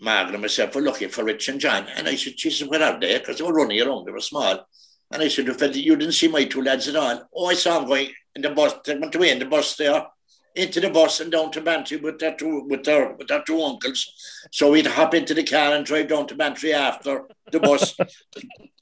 Margaret 0.00 0.34
and 0.34 0.42
myself 0.42 0.74
were 0.74 0.80
looking 0.80 1.08
for 1.08 1.24
Rich 1.24 1.48
and 1.48 1.60
John. 1.60 1.86
And 1.96 2.08
I 2.08 2.16
said, 2.16 2.34
Jesus, 2.36 2.66
where 2.66 2.82
are 2.82 2.98
they? 2.98 3.18
Because 3.18 3.38
they 3.38 3.44
were 3.44 3.52
running 3.52 3.80
around, 3.80 4.06
they 4.06 4.12
were 4.12 4.20
small. 4.20 4.66
And 5.12 5.22
I 5.22 5.28
said, 5.28 5.76
you 5.76 5.96
didn't 5.96 6.12
see 6.12 6.28
my 6.28 6.44
two 6.44 6.62
lads 6.62 6.88
at 6.88 6.96
all. 6.96 7.28
Oh, 7.34 7.46
I 7.46 7.54
saw 7.54 7.78
them 7.78 7.88
going 7.88 8.08
in 8.34 8.42
the 8.42 8.50
bus, 8.50 8.74
they 8.84 8.96
went 8.96 9.14
away 9.14 9.30
in 9.30 9.38
the 9.38 9.44
bus 9.44 9.76
there 9.76 10.06
into 10.54 10.80
the 10.80 10.90
bus 10.90 11.20
and 11.20 11.32
down 11.32 11.50
to 11.50 11.60
Bantry 11.60 11.96
with 11.96 12.18
their 12.18 12.34
two 12.34 12.64
with 12.68 12.84
their 12.84 13.14
with 13.14 13.28
their 13.28 13.42
two 13.42 13.62
uncles. 13.62 14.12
So 14.50 14.70
we'd 14.70 14.86
hop 14.86 15.14
into 15.14 15.34
the 15.34 15.44
car 15.44 15.74
and 15.74 15.84
drive 15.84 16.08
down 16.08 16.26
to 16.28 16.34
Bantry 16.34 16.74
after 16.74 17.26
the 17.50 17.60
bus, 17.60 17.94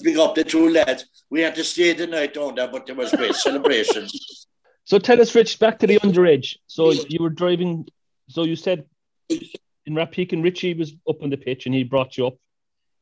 pick 0.02 0.16
up 0.16 0.34
the 0.34 0.44
two 0.44 0.68
lads. 0.70 1.06
We 1.30 1.42
had 1.42 1.54
to 1.56 1.64
stay 1.64 1.92
the 1.92 2.06
night 2.06 2.34
down 2.34 2.56
there, 2.56 2.68
but 2.68 2.86
there 2.86 2.96
was 2.96 3.12
great 3.12 3.34
celebrations. 3.34 4.46
So 4.84 4.98
tell 4.98 5.20
us, 5.20 5.34
Rich, 5.34 5.60
back 5.60 5.78
to 5.80 5.86
the 5.86 6.00
underage. 6.00 6.56
So 6.66 6.90
you 6.90 7.22
were 7.22 7.30
driving. 7.30 7.86
So 8.28 8.44
you 8.44 8.56
said 8.56 8.86
in 9.28 9.94
Rathpeacon 9.94 10.34
and 10.34 10.44
Richie 10.44 10.74
was 10.74 10.92
up 11.08 11.22
on 11.22 11.30
the 11.30 11.36
pitch 11.36 11.66
and 11.66 11.74
he 11.74 11.84
brought 11.84 12.16
you 12.16 12.26
up 12.26 12.36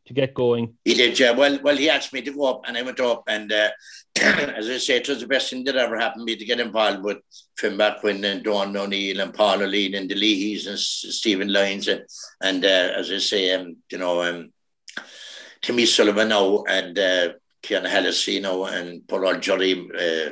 to 0.09 0.15
get 0.15 0.35
going? 0.35 0.75
He 0.85 0.95
did, 0.95 1.19
yeah. 1.19 1.31
Well, 1.31 1.61
well, 1.63 1.77
he 1.77 1.89
asked 1.89 2.13
me 2.13 2.23
to 2.23 2.33
go 2.33 2.47
up, 2.47 2.63
and 2.67 2.77
I 2.77 2.83
went 2.83 2.99
up, 3.01 3.25
and 3.29 3.53
uh, 3.53 3.71
as 4.21 4.69
I 4.69 4.79
say, 4.79 4.97
it 4.97 5.09
was 5.09 5.21
the 5.21 5.27
best 5.27 5.51
thing 5.51 5.65
that 5.65 5.77
ever 5.77 5.99
happened 5.99 6.27
to 6.27 6.33
me 6.33 6.37
to 6.37 6.45
get 6.45 6.61
involved 6.61 7.05
with 7.05 7.19
Finbar 7.59 8.01
Quinn 8.01 8.25
and 8.25 8.43
Dawn 8.43 8.77
O'Neill 8.77 9.21
and 9.21 9.33
Paul 9.35 9.63
O'Lean 9.63 9.95
and 9.95 10.11
the 10.11 10.15
Leahys 10.15 10.67
and 10.67 10.79
Stephen 10.79 11.53
Lyons, 11.53 11.89
and 11.89 12.03
and 12.43 12.65
uh, 12.65 12.93
as 12.97 13.13
I 13.13 13.19
say, 13.19 13.55
um, 13.55 13.77
you 13.93 13.99
know, 13.99 14.23
um, 14.23 14.53
Timmy 15.63 15.87
Sullivan 15.87 16.31
now 16.31 16.65
and 16.69 16.99
uh, 16.99 17.33
Hallis, 17.63 18.27
you 18.33 18.41
know, 18.41 18.65
and 18.65 19.07
poor 19.07 19.25
old 19.27 19.43
Jory, 19.43 19.89
uh, 19.99 20.31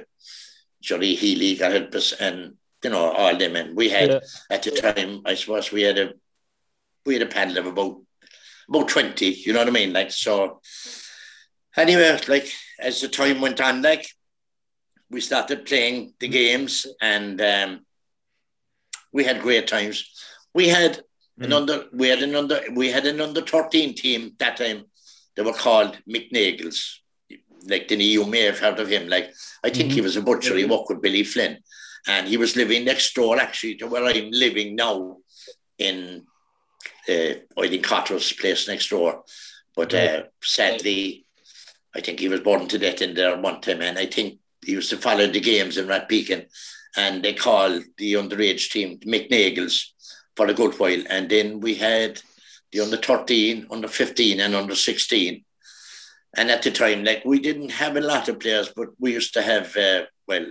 Jory 0.83 1.14
Healy 1.14 1.56
got 1.56 1.73
help 1.73 1.95
us, 1.95 2.12
and 2.12 2.54
you 2.83 2.90
know, 2.90 3.11
all 3.11 3.37
them, 3.37 3.56
and 3.56 3.76
we 3.76 3.88
had 3.90 4.11
yeah. 4.11 4.21
at 4.50 4.62
the 4.62 4.71
time, 4.71 5.23
I 5.25 5.35
suppose, 5.35 5.71
we 5.71 5.83
had 5.83 5.99
a 5.99 6.12
we 7.04 7.14
had 7.14 7.23
a 7.23 7.26
panel 7.26 7.59
of 7.59 7.66
about 7.66 8.00
about 8.69 8.89
20, 8.89 9.27
you 9.27 9.53
know 9.53 9.61
what 9.61 9.69
I 9.69 9.73
mean? 9.73 9.93
Like, 9.93 10.11
so 10.11 10.61
anyway, 11.77 12.19
like, 12.29 12.51
as 12.79 13.01
the 13.01 13.09
time 13.09 13.41
went 13.41 13.61
on, 13.61 13.83
like, 13.83 14.07
we 15.11 15.21
started 15.21 15.67
playing 15.67 16.15
the 16.19 16.29
games 16.29 16.87
and 17.01 17.41
um, 17.41 17.87
we 19.13 19.25
had 19.25 19.41
great 19.41 19.69
times. 19.69 20.11
We 20.55 20.69
had 20.69 21.01
mm. 21.41 21.45
an 21.45 21.53
under, 21.53 21.85
we 21.93 22.09
had 22.09 22.23
an 22.23 22.35
under, 22.35 22.61
we 22.75 22.91
had 22.91 23.07
an 23.07 23.21
under 23.21 23.41
13 23.41 23.95
team 23.95 24.33
that 24.39 24.57
time. 24.57 24.85
They 25.37 25.43
were 25.43 25.53
called 25.53 25.99
McNagels. 26.09 26.97
Like, 27.69 27.89
the 27.89 27.97
you 27.97 28.25
may 28.25 28.43
have 28.43 28.59
heard 28.59 28.79
of 28.79 28.89
him. 28.89 29.09
Like, 29.09 29.33
I 29.63 29.71
think 29.71 29.89
mm-hmm. 29.89 29.97
he 29.97 30.01
was 30.01 30.17
a 30.17 30.23
butcher. 30.23 30.57
He 30.57 30.65
worked 30.65 30.89
with 30.89 31.03
Billy 31.03 31.25
Flynn. 31.25 31.59
And 32.09 32.29
he 32.29 32.37
was 32.37 32.55
living 32.55 32.85
next 32.85 33.15
door, 33.15 33.39
actually, 33.39 33.75
to 33.77 33.89
where 33.89 34.05
I'm 34.05 34.31
living 34.31 34.77
now 34.77 35.17
in 35.79 36.25
uh, 37.09 37.61
Eileen 37.61 37.83
Cotter's 37.83 38.33
place 38.33 38.69
next 38.69 38.91
door. 38.91 39.25
But 39.75 39.93
uh, 39.95 40.25
sadly, 40.43 41.27
I 41.95 42.01
think 42.01 42.21
he 42.21 42.29
was 42.29 42.41
born 42.41 42.67
to 42.69 42.79
death 42.79 43.03
in 43.03 43.15
there 43.15 43.39
one 43.39 43.61
time, 43.61 43.83
and 43.83 43.99
I 43.99 44.07
think 44.07 44.39
he 44.65 44.73
used 44.73 44.91
to 44.91 44.97
follow 44.97 45.27
the 45.27 45.41
games 45.41 45.77
in 45.77 45.87
Rathpeacon, 45.87 46.47
and 46.97 47.23
they 47.23 47.35
called 47.35 47.83
the 47.99 48.15
underage 48.15 48.71
team 48.71 48.99
McNagels 49.01 49.91
for 50.35 50.47
a 50.47 50.55
good 50.55 50.79
while, 50.79 51.03
and 51.09 51.29
then 51.29 51.61
we 51.61 51.75
had 51.75 52.21
the 52.73 52.81
under 52.81 52.97
13, 52.97 53.67
under 53.71 53.89
15, 53.89 54.41
and 54.41 54.55
under 54.55 54.75
16. 54.75 55.45
And 56.37 56.51
at 56.51 56.63
the 56.63 56.71
time, 56.71 57.05
like 57.05 57.25
we 57.25 57.39
didn't 57.39 57.71
have 57.71 57.97
a 57.97 58.01
lot 58.01 58.29
of 58.29 58.41
players, 58.41 58.71
but 58.75 58.89
we 58.99 59.13
used 59.13 59.33
to 59.35 59.43
have, 59.43 59.75
uh, 59.77 60.03
well, 60.29 60.47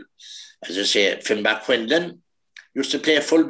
as 0.68 0.78
I 0.78 0.84
say, 0.84 1.20
Finbar 1.24 1.62
Quinlan 1.62 2.22
used 2.74 2.92
to 2.92 3.00
play 3.00 3.20
full 3.20 3.44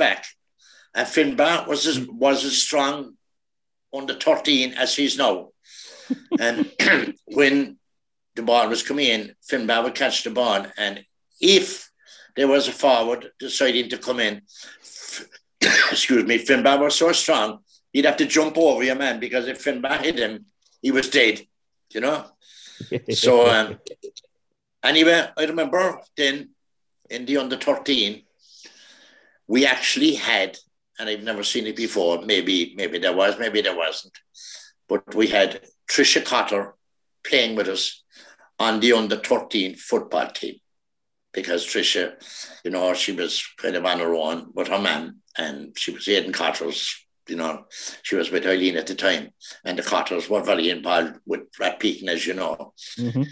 and 0.95 1.07
Finbar 1.07 1.67
was 1.67 1.85
as, 1.85 1.99
was 1.99 2.45
as 2.45 2.61
strong 2.61 3.15
under 3.93 4.13
13 4.13 4.73
as 4.73 4.95
he's 4.95 5.17
now. 5.17 5.49
and 6.39 6.71
when 7.25 7.77
the 8.35 8.41
ball 8.41 8.69
was 8.69 8.81
coming 8.81 9.07
in, 9.07 9.35
Finbar 9.47 9.83
would 9.83 9.95
catch 9.95 10.23
the 10.23 10.29
ball. 10.29 10.65
And 10.77 11.03
if 11.41 11.89
there 12.35 12.47
was 12.47 12.67
a 12.67 12.71
forward 12.71 13.31
deciding 13.39 13.89
to 13.89 13.97
come 13.97 14.21
in, 14.21 14.41
excuse 15.61 16.23
me, 16.23 16.43
Finbar 16.43 16.79
was 16.79 16.95
so 16.95 17.11
strong, 17.11 17.59
he'd 17.91 18.05
have 18.05 18.17
to 18.17 18.25
jump 18.25 18.57
over 18.57 18.83
your 18.83 18.95
man 18.95 19.19
because 19.19 19.47
if 19.47 19.63
Finbar 19.63 20.01
hit 20.01 20.17
him, 20.17 20.45
he 20.81 20.91
was 20.91 21.09
dead, 21.09 21.41
you 21.93 22.01
know? 22.01 22.25
so, 23.11 23.49
um, 23.49 23.79
anyway, 24.83 25.27
I 25.37 25.45
remember 25.45 25.99
then 26.15 26.51
in 27.09 27.25
the 27.25 27.37
under 27.37 27.57
13, 27.57 28.21
we 29.47 29.65
actually 29.65 30.15
had 30.15 30.57
and 30.99 31.09
I've 31.09 31.23
never 31.23 31.43
seen 31.43 31.67
it 31.67 31.75
before. 31.75 32.21
Maybe, 32.21 32.73
maybe 32.77 32.99
there 32.99 33.15
was, 33.15 33.37
maybe 33.39 33.61
there 33.61 33.75
wasn't. 33.75 34.17
But 34.87 35.15
we 35.15 35.27
had 35.27 35.61
Trisha 35.89 36.23
Cotter 36.23 36.75
playing 37.25 37.55
with 37.55 37.67
us 37.67 38.03
on 38.59 38.79
the 38.79 38.93
under 38.93 39.17
13 39.17 39.75
football 39.75 40.27
team 40.27 40.55
because 41.33 41.65
Trisha, 41.65 42.13
you 42.63 42.71
know, 42.71 42.93
she 42.93 43.11
was 43.11 43.45
kind 43.57 43.75
of 43.75 43.85
on 43.85 43.99
her 43.99 44.15
own 44.15 44.47
with 44.53 44.69
her 44.69 44.79
man 44.79 45.17
and 45.37 45.77
she 45.77 45.91
was 45.91 46.07
Aidan 46.07 46.31
Cotter's, 46.31 47.05
you 47.27 47.35
know, 47.35 47.65
she 48.03 48.15
was 48.15 48.31
with 48.31 48.45
Eileen 48.45 48.77
at 48.77 48.87
the 48.87 48.95
time 48.95 49.29
and 49.65 49.77
the 49.77 49.83
Cotters 49.83 50.29
were 50.29 50.43
very 50.43 50.69
involved 50.69 51.15
with 51.25 51.51
Rathpeacon, 51.59 52.07
as 52.07 52.25
you 52.25 52.35
know. 52.35 52.73
Mm-hmm. 52.97 53.23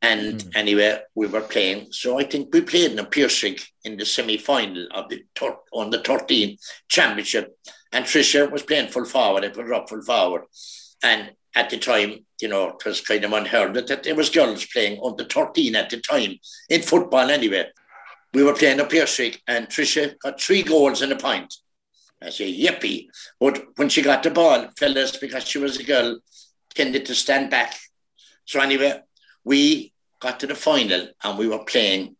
And 0.00 0.34
mm. 0.34 0.56
anyway, 0.56 1.00
we 1.14 1.26
were 1.26 1.40
playing. 1.40 1.88
So 1.90 2.18
I 2.18 2.24
think 2.24 2.52
we 2.52 2.60
played 2.60 2.92
in 2.92 2.98
a 2.98 3.04
Piercing 3.04 3.56
in 3.84 3.96
the 3.96 4.06
semi-final 4.06 4.88
of 4.94 5.08
the 5.08 5.24
on 5.72 5.90
the 5.90 6.00
13 6.00 6.56
championship. 6.88 7.56
And 7.92 8.04
Trisha 8.04 8.50
was 8.50 8.62
playing 8.62 8.88
full 8.88 9.04
forward. 9.04 9.44
I 9.44 9.48
put 9.48 9.66
her 9.66 9.74
up 9.74 9.88
full 9.88 10.02
forward. 10.02 10.42
And 11.02 11.32
at 11.54 11.70
the 11.70 11.78
time, 11.78 12.24
you 12.40 12.48
know, 12.48 12.68
it 12.68 12.84
was 12.84 13.00
kind 13.00 13.24
of 13.24 13.32
unheard 13.32 13.76
of 13.76 13.86
that 13.88 14.04
there 14.04 14.14
was 14.14 14.30
girls 14.30 14.66
playing 14.66 14.98
on 15.00 15.16
the 15.16 15.24
13 15.24 15.74
at 15.74 15.90
the 15.90 16.00
time 16.00 16.36
in 16.68 16.82
football 16.82 17.30
anyway. 17.30 17.66
We 18.34 18.44
were 18.44 18.54
playing 18.54 18.78
a 18.78 18.84
Piercing 18.84 19.34
and 19.46 19.68
Trisha 19.68 20.18
got 20.18 20.40
three 20.40 20.62
goals 20.62 21.02
and 21.02 21.12
a 21.12 21.16
point. 21.16 21.52
I 22.22 22.30
say, 22.30 22.52
yippee. 22.52 23.08
But 23.40 23.64
when 23.76 23.88
she 23.88 24.02
got 24.02 24.22
the 24.22 24.30
ball, 24.30 24.68
fellas, 24.76 25.16
because 25.16 25.44
she 25.44 25.58
was 25.58 25.78
a 25.78 25.84
girl, 25.84 26.18
tended 26.74 27.06
to 27.06 27.14
stand 27.14 27.50
back. 27.50 27.74
So 28.44 28.60
anyway, 28.60 29.00
we 29.48 29.94
got 30.20 30.40
to 30.40 30.46
the 30.46 30.54
final 30.54 31.08
and 31.24 31.38
we 31.38 31.48
were 31.48 31.64
playing 31.64 32.16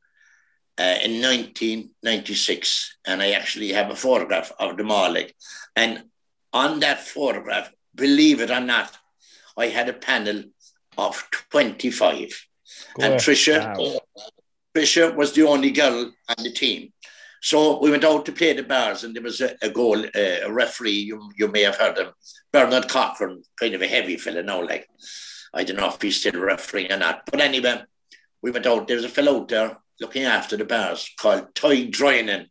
uh, 0.78 0.98
in 1.04 1.20
1996. 1.20 2.96
And 3.06 3.20
I 3.20 3.32
actually 3.32 3.70
have 3.72 3.90
a 3.90 3.96
photograph 3.96 4.50
of 4.58 4.78
the 4.78 4.84
Malik. 4.84 5.34
And 5.76 6.04
on 6.54 6.80
that 6.80 7.00
photograph, 7.00 7.70
believe 7.94 8.40
it 8.40 8.50
or 8.50 8.60
not, 8.60 8.96
I 9.58 9.66
had 9.66 9.90
a 9.90 9.92
panel 9.92 10.44
of 10.96 11.22
25. 11.50 12.46
Go 12.94 13.04
and 13.04 13.14
Trisha, 13.20 13.76
wow. 13.76 14.00
Tricia 14.74 15.14
was 15.14 15.32
the 15.32 15.46
only 15.46 15.70
girl 15.70 16.10
on 16.30 16.42
the 16.42 16.52
team. 16.52 16.92
So 17.42 17.78
we 17.78 17.90
went 17.90 18.04
out 18.04 18.24
to 18.26 18.32
play 18.32 18.52
the 18.54 18.62
Barrs, 18.62 19.04
and 19.04 19.14
there 19.14 19.22
was 19.22 19.40
a, 19.40 19.54
a 19.62 19.70
goal, 19.70 19.98
uh, 20.04 20.38
a 20.46 20.52
referee. 20.52 21.02
You, 21.10 21.30
you 21.36 21.48
may 21.48 21.62
have 21.62 21.76
heard 21.76 21.98
him, 21.98 22.08
Bernard 22.52 22.88
Cochran, 22.88 23.42
kind 23.60 23.74
of 23.74 23.82
a 23.82 23.86
heavy 23.86 24.16
fella 24.16 24.42
now. 24.42 24.64
Like 24.64 24.88
I 25.54 25.64
don't 25.64 25.76
know 25.76 25.88
if 25.88 26.00
he's 26.00 26.20
still 26.20 26.40
refereeing 26.40 26.92
or 26.92 26.98
not. 26.98 27.22
But 27.30 27.40
anyway, 27.40 27.82
we 28.42 28.50
went 28.50 28.66
out. 28.66 28.86
There 28.86 28.96
was 28.96 29.04
a 29.04 29.08
fellow 29.08 29.40
out 29.40 29.48
there 29.48 29.78
looking 30.00 30.24
after 30.24 30.56
the 30.56 30.64
Barrs 30.64 31.10
called 31.18 31.54
Toy 31.54 31.86
Drynan. 31.86 32.48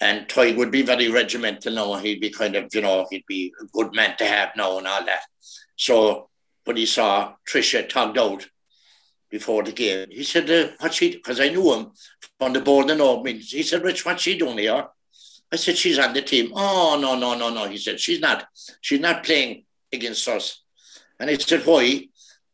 And 0.00 0.28
Toy 0.28 0.54
would 0.54 0.70
be 0.70 0.82
very 0.82 1.08
regimental 1.10 1.72
now. 1.72 1.94
He'd 1.94 2.20
be 2.20 2.30
kind 2.30 2.54
of, 2.54 2.74
you 2.74 2.82
know, 2.82 3.06
he'd 3.10 3.24
be 3.26 3.52
a 3.60 3.64
good 3.66 3.94
man 3.94 4.16
to 4.18 4.26
have 4.26 4.50
now 4.54 4.76
and 4.78 4.86
all 4.86 5.04
that. 5.06 5.22
So 5.76 6.28
when 6.64 6.76
he 6.76 6.84
saw 6.84 7.34
Tricia 7.50 7.88
tugged 7.88 8.18
out 8.18 8.46
before 9.30 9.62
the 9.62 9.72
game, 9.72 10.08
he 10.10 10.22
said, 10.22 10.50
uh, 10.50 10.72
what's 10.80 10.96
she, 10.96 11.12
because 11.12 11.40
I 11.40 11.48
knew 11.48 11.72
him 11.72 11.92
from 12.38 12.52
the 12.52 12.60
board 12.60 12.90
and 12.90 13.00
all. 13.00 13.22
means. 13.22 13.50
He 13.50 13.62
said, 13.62 13.82
Rich, 13.82 14.04
what's 14.04 14.22
she 14.22 14.36
doing 14.36 14.58
here? 14.58 14.86
I 15.50 15.56
said, 15.56 15.78
she's 15.78 15.98
on 15.98 16.12
the 16.12 16.22
team. 16.22 16.52
Oh, 16.54 16.98
no, 17.00 17.16
no, 17.16 17.34
no, 17.34 17.48
no. 17.48 17.68
He 17.68 17.78
said, 17.78 18.00
she's 18.00 18.20
not. 18.20 18.46
She's 18.80 19.00
not 19.00 19.24
playing 19.24 19.64
against 19.92 20.28
us. 20.28 20.62
And 21.18 21.30
he 21.30 21.38
said, 21.38 21.64
why? 21.64 22.08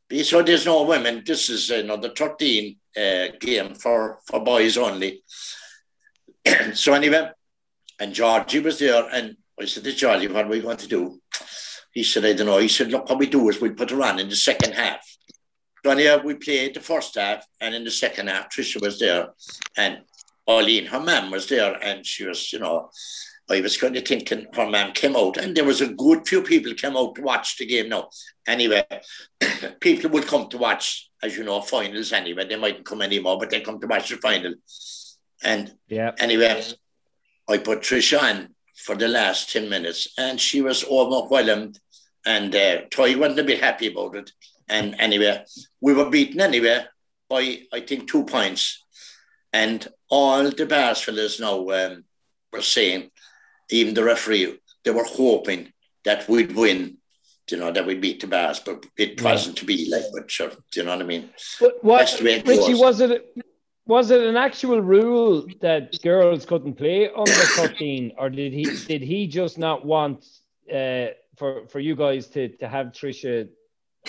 He 0.09 0.25
said, 0.25 0.47
there's 0.47 0.66
no 0.66 0.83
women. 0.83 1.23
This 1.26 1.49
is 1.49 1.69
you 1.71 1.83
know, 1.83 1.97
the 1.97 2.11
13 2.11 2.76
uh, 2.97 3.26
game 3.40 3.75
for, 3.75 4.19
for 4.26 4.40
boys 4.40 4.76
only. 4.76 5.23
so 6.75 6.92
anyway, 6.92 7.31
and 7.99 8.12
Georgie 8.12 8.61
was 8.61 8.78
there. 8.78 9.09
And 9.11 9.37
I 9.61 9.64
said 9.64 9.85
to 9.85 9.92
Georgie, 9.92 10.28
what 10.28 10.47
are 10.47 10.49
we 10.49 10.61
going 10.61 10.76
to 10.78 10.88
do? 10.88 11.21
He 11.92 12.04
said, 12.04 12.25
I 12.25 12.33
don't 12.33 12.47
know. 12.47 12.59
He 12.59 12.69
said, 12.69 12.90
look, 12.90 13.09
what 13.09 13.19
we 13.19 13.26
do 13.26 13.49
is 13.49 13.61
we 13.61 13.71
put 13.71 13.90
her 13.90 14.02
on 14.02 14.19
in 14.19 14.28
the 14.28 14.37
second 14.37 14.73
half. 14.73 15.00
So 15.85 15.90
anyway, 15.90 16.21
we 16.25 16.35
played 16.35 16.75
the 16.75 16.81
first 16.81 17.16
half, 17.16 17.45
and 17.61 17.75
in 17.75 17.85
the 17.85 17.90
second 17.90 18.28
half, 18.28 18.50
Trisha 18.50 18.81
was 18.81 18.99
there. 18.99 19.28
And 19.76 20.02
Eileen, 20.49 20.87
her 20.87 21.00
mum, 21.00 21.31
was 21.31 21.49
there, 21.49 21.75
and 21.83 22.07
she 22.07 22.25
was, 22.25 22.52
you 22.52 22.61
know, 22.61 22.90
I 23.52 23.61
was 23.61 23.76
kind 23.76 23.97
of 23.97 24.06
thinking 24.06 24.47
her 24.54 24.68
mum 24.68 24.92
came 24.92 25.16
out, 25.16 25.37
and 25.37 25.56
there 25.56 25.64
was 25.64 25.80
a 25.80 25.92
good 25.92 26.26
few 26.26 26.42
people 26.42 26.75
came 26.75 26.97
out 26.97 27.14
to 27.14 27.23
watch 27.23 27.59
the 27.59 27.66
game 27.66 27.90
now. 27.90 28.09
Anyway, 28.47 28.85
people 29.80 30.11
would 30.11 30.26
come 30.26 30.49
to 30.49 30.59
watch, 30.59 31.11
as 31.23 31.37
you 31.37 31.44
know, 31.44 31.61
finals 31.61 32.12
anyway. 32.12 32.47
They 32.47 32.56
mightn't 32.56 32.87
come 32.87 33.02
anymore, 33.02 33.38
but 33.38 33.50
they 33.50 33.61
come 33.61 33.80
to 33.80 33.87
watch 33.87 34.09
the 34.09 34.16
final. 34.16 34.54
And 35.42 35.75
yeah. 35.88 36.12
anyway, 36.18 36.62
I 37.49 37.59
put 37.59 37.80
Tricia 37.80 38.23
on 38.23 38.54
for 38.76 38.94
the 38.94 39.09
last 39.09 39.52
10 39.52 39.68
minutes, 39.68 40.09
and 40.16 40.40
she 40.40 40.62
was 40.62 40.85
overwhelmed. 40.85 41.78
And 42.25 42.54
uh, 42.54 42.82
Toy 42.90 43.18
wasn't 43.18 43.41
a 43.41 43.45
bit 43.45 43.60
happy 43.60 43.88
about 43.88 44.15
it. 44.17 44.32
And 44.69 44.95
anyway, 44.99 45.45
we 45.80 45.93
were 45.93 46.08
beaten 46.08 46.41
anyway 46.41 46.84
by, 47.28 47.62
I 47.73 47.80
think, 47.80 48.08
two 48.08 48.25
points. 48.25 48.82
And 49.52 49.86
all 50.08 50.50
the 50.50 50.67
Barrs 50.67 51.00
fellas 51.00 51.41
now 51.41 51.69
um, 51.71 52.04
were 52.52 52.62
saying, 52.62 53.10
even 53.73 53.95
the 53.95 54.04
referee, 54.04 54.58
they 54.85 54.91
were 54.91 55.04
hoping 55.04 55.73
that 56.04 56.28
we'd 56.28 56.54
win, 56.54 56.99
you 57.50 57.56
know, 57.56 57.73
that 57.73 57.87
we'd 57.87 58.00
beat 58.00 58.21
the 58.21 58.26
Barrs, 58.26 58.61
but 58.61 58.85
it 58.97 59.21
yeah. 59.21 59.30
wasn't 59.30 59.56
to 59.58 59.65
be 59.65 59.89
like, 59.91 60.04
but 60.13 60.30
sure, 60.30 60.50
do 60.71 60.80
you 60.80 60.85
know 60.85 60.93
what 60.93 61.02
I 61.02 61.06
mean? 61.06 61.30
But 61.61 61.82
what, 61.82 62.21
Richie, 62.21 62.75
was. 62.75 63.00
was 63.00 63.00
it 63.00 63.35
was 63.87 64.11
it 64.11 64.23
an 64.23 64.37
actual 64.37 64.80
rule 64.80 65.47
that 65.61 66.00
girls 66.02 66.47
couldn't 66.47 66.75
play 66.75 67.08
under 67.08 67.32
13 67.56 68.13
or 68.19 68.30
did 68.30 68.52
he 68.52 68.65
did 68.87 69.02
he 69.02 69.26
just 69.26 69.58
not 69.58 69.85
want 69.85 70.25
uh, 70.73 71.06
for 71.37 71.67
for 71.69 71.80
you 71.80 71.97
guys 71.97 72.26
to 72.28 72.49
to 72.56 72.69
have 72.69 72.87
Tricia 72.89 73.49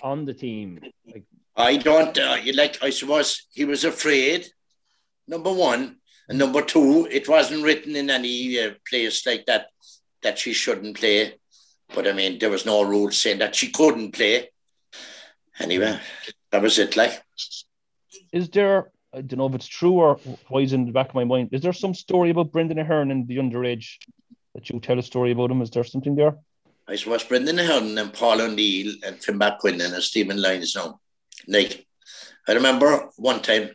on 0.01 0.25
the 0.25 0.33
team 0.33 0.79
like 1.11 1.23
I 1.55 1.77
don't 1.77 2.17
uh, 2.17 2.37
like 2.53 2.83
I 2.83 2.89
suppose 2.89 3.47
he 3.51 3.65
was 3.65 3.83
afraid 3.83 4.47
number 5.27 5.51
one 5.51 5.97
and 6.29 6.37
number 6.37 6.61
two 6.61 7.07
it 7.11 7.27
wasn't 7.27 7.63
written 7.63 7.95
in 7.95 8.09
any 8.09 8.59
uh, 8.59 8.71
place 8.87 9.25
like 9.25 9.45
that 9.45 9.67
that 10.21 10.37
she 10.37 10.53
shouldn't 10.53 10.97
play 10.97 11.35
but 11.93 12.07
I 12.07 12.13
mean 12.13 12.39
there 12.39 12.49
was 12.49 12.65
no 12.65 12.81
rule 12.83 13.11
saying 13.11 13.39
that 13.39 13.55
she 13.55 13.71
couldn't 13.71 14.13
play 14.13 14.49
anyway 15.59 15.99
that 16.51 16.61
was 16.61 16.79
it 16.79 16.95
like 16.95 17.21
is 18.31 18.49
there 18.49 18.91
I 19.13 19.21
don't 19.21 19.37
know 19.37 19.45
if 19.45 19.55
it's 19.55 19.67
true 19.67 19.93
or 19.93 20.15
why 20.47 20.61
is 20.61 20.73
in 20.73 20.85
the 20.85 20.91
back 20.91 21.09
of 21.09 21.15
my 21.15 21.23
mind. 21.23 21.49
Is 21.51 21.61
there 21.61 21.73
some 21.73 21.93
story 21.93 22.31
about 22.31 22.51
Brendan 22.51 22.79
Ahern 22.79 23.11
and 23.11 23.27
the 23.27 23.37
underage 23.37 23.97
that 24.55 24.69
you 24.69 24.79
tell 24.79 24.97
a 24.97 25.03
story 25.03 25.31
about 25.31 25.51
him? 25.51 25.61
Is 25.61 25.69
there 25.69 25.83
something 25.83 26.15
there? 26.15 26.37
I 26.87 26.95
suppose 26.95 27.23
Brendan 27.23 27.59
Ahern 27.59 27.97
and 27.97 28.11
Paul 28.11 28.41
O'Neill 28.41 28.93
and 29.05 29.23
Finn 29.23 29.39
Quinn 29.59 29.81
and 29.81 30.01
Stephen 30.01 30.41
Lyons 30.41 30.75
now. 30.75 30.99
Like, 31.47 31.85
I 32.47 32.53
remember 32.53 33.09
one 33.17 33.41
time 33.41 33.69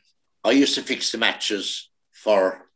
I 0.45 0.51
used 0.51 0.75
to 0.75 0.83
fix 0.83 1.13
the 1.13 1.19
matches 1.19 1.89
for 2.23 2.69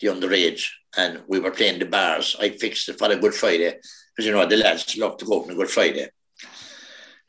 the 0.00 0.08
underage 0.08 0.68
and 0.96 1.22
we 1.28 1.40
were 1.40 1.50
playing 1.50 1.78
the 1.78 1.86
Barrs. 1.86 2.36
I 2.40 2.50
fixed 2.50 2.88
it 2.88 2.98
for 2.98 3.10
a 3.10 3.16
Good 3.16 3.34
Friday 3.34 3.74
because, 4.14 4.26
you 4.26 4.32
know, 4.32 4.46
the 4.46 4.56
lads 4.56 4.96
love 4.96 5.16
to 5.18 5.24
go 5.24 5.42
on 5.42 5.50
a 5.50 5.54
Good 5.54 5.70
Friday. 5.70 6.08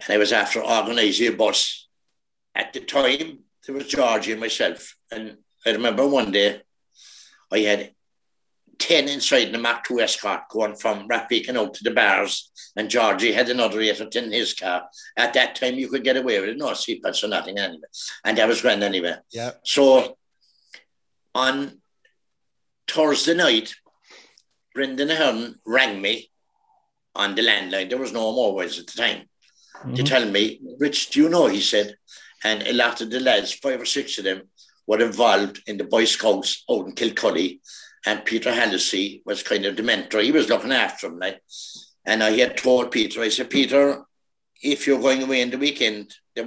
And 0.01 0.13
I 0.13 0.17
was 0.17 0.31
after 0.31 0.63
organising 0.63 1.33
a 1.33 1.35
bus. 1.35 1.87
At 2.55 2.73
the 2.73 2.81
time, 2.81 3.39
there 3.65 3.75
was 3.75 3.87
Georgie 3.87 4.31
and 4.31 4.41
myself. 4.41 4.95
And 5.11 5.37
I 5.65 5.71
remember 5.71 6.07
one 6.07 6.31
day 6.31 6.61
I 7.51 7.59
had 7.59 7.91
10 8.79 9.09
inside 9.09 9.51
the 9.51 9.57
Mark 9.57 9.85
II 9.91 10.01
Escort 10.01 10.47
going 10.49 10.75
from 10.75 11.07
Rathpeacon 11.07 11.57
out 11.57 11.73
to 11.73 11.83
the 11.83 11.91
Barrs, 11.91 12.49
and 12.77 12.89
Georgie 12.89 13.33
had 13.33 13.49
another 13.49 13.81
8 13.81 14.01
or 14.01 14.09
10 14.09 14.23
in 14.25 14.31
his 14.31 14.53
car. 14.53 14.83
At 15.17 15.33
that 15.33 15.55
time, 15.55 15.75
you 15.75 15.89
could 15.89 16.03
get 16.03 16.15
away 16.15 16.39
with 16.39 16.49
it, 16.49 16.57
no 16.57 16.67
seatbelts 16.67 17.23
or 17.23 17.27
nothing 17.27 17.57
anyway. 17.57 17.83
And 18.23 18.37
that 18.37 18.47
was 18.47 18.61
grand 18.61 18.83
anyway. 18.83 19.15
Yeah. 19.31 19.51
So 19.63 20.17
on 21.35 21.81
Thursday 22.87 23.35
night, 23.35 23.75
Brendan 24.73 25.11
Ahern 25.11 25.55
rang 25.65 26.01
me 26.01 26.29
on 27.15 27.35
the 27.35 27.41
landline. 27.41 27.89
There 27.89 27.99
was 27.99 28.13
no 28.13 28.31
mobiles 28.31 28.79
at 28.79 28.87
the 28.87 29.01
time. 29.01 29.29
Mm-hmm. 29.77 29.93
To 29.95 30.03
tell 30.03 30.25
me, 30.29 30.59
Rich, 30.79 31.11
do 31.11 31.23
you 31.23 31.29
know? 31.29 31.47
He 31.47 31.61
said, 31.61 31.95
and 32.43 32.63
a 32.63 32.73
lot 32.73 33.01
of 33.01 33.09
the 33.09 33.19
lads, 33.19 33.53
five 33.53 33.81
or 33.81 33.85
six 33.85 34.17
of 34.17 34.23
them, 34.23 34.43
were 34.87 35.01
involved 35.01 35.61
in 35.67 35.77
the 35.77 35.83
Boy 35.83 36.05
Scouts 36.05 36.63
out 36.69 36.87
in 36.87 36.93
Kilcully. 36.93 37.61
And 38.05 38.25
Peter 38.25 38.51
Hallisey 38.51 39.21
was 39.25 39.43
kind 39.43 39.65
of 39.65 39.75
the 39.75 39.83
mentor. 39.83 40.21
He 40.21 40.31
was 40.31 40.49
looking 40.49 40.71
after 40.71 41.09
them. 41.09 41.19
Like. 41.19 41.41
And 42.05 42.23
I 42.23 42.31
had 42.31 42.57
told 42.57 42.91
Peter, 42.91 43.21
I 43.21 43.29
said, 43.29 43.49
Peter, 43.49 44.03
if 44.61 44.87
you're 44.87 45.01
going 45.01 45.23
away 45.23 45.41
in 45.41 45.51
the 45.51 45.57
weekend, 45.57 46.13
they, 46.35 46.43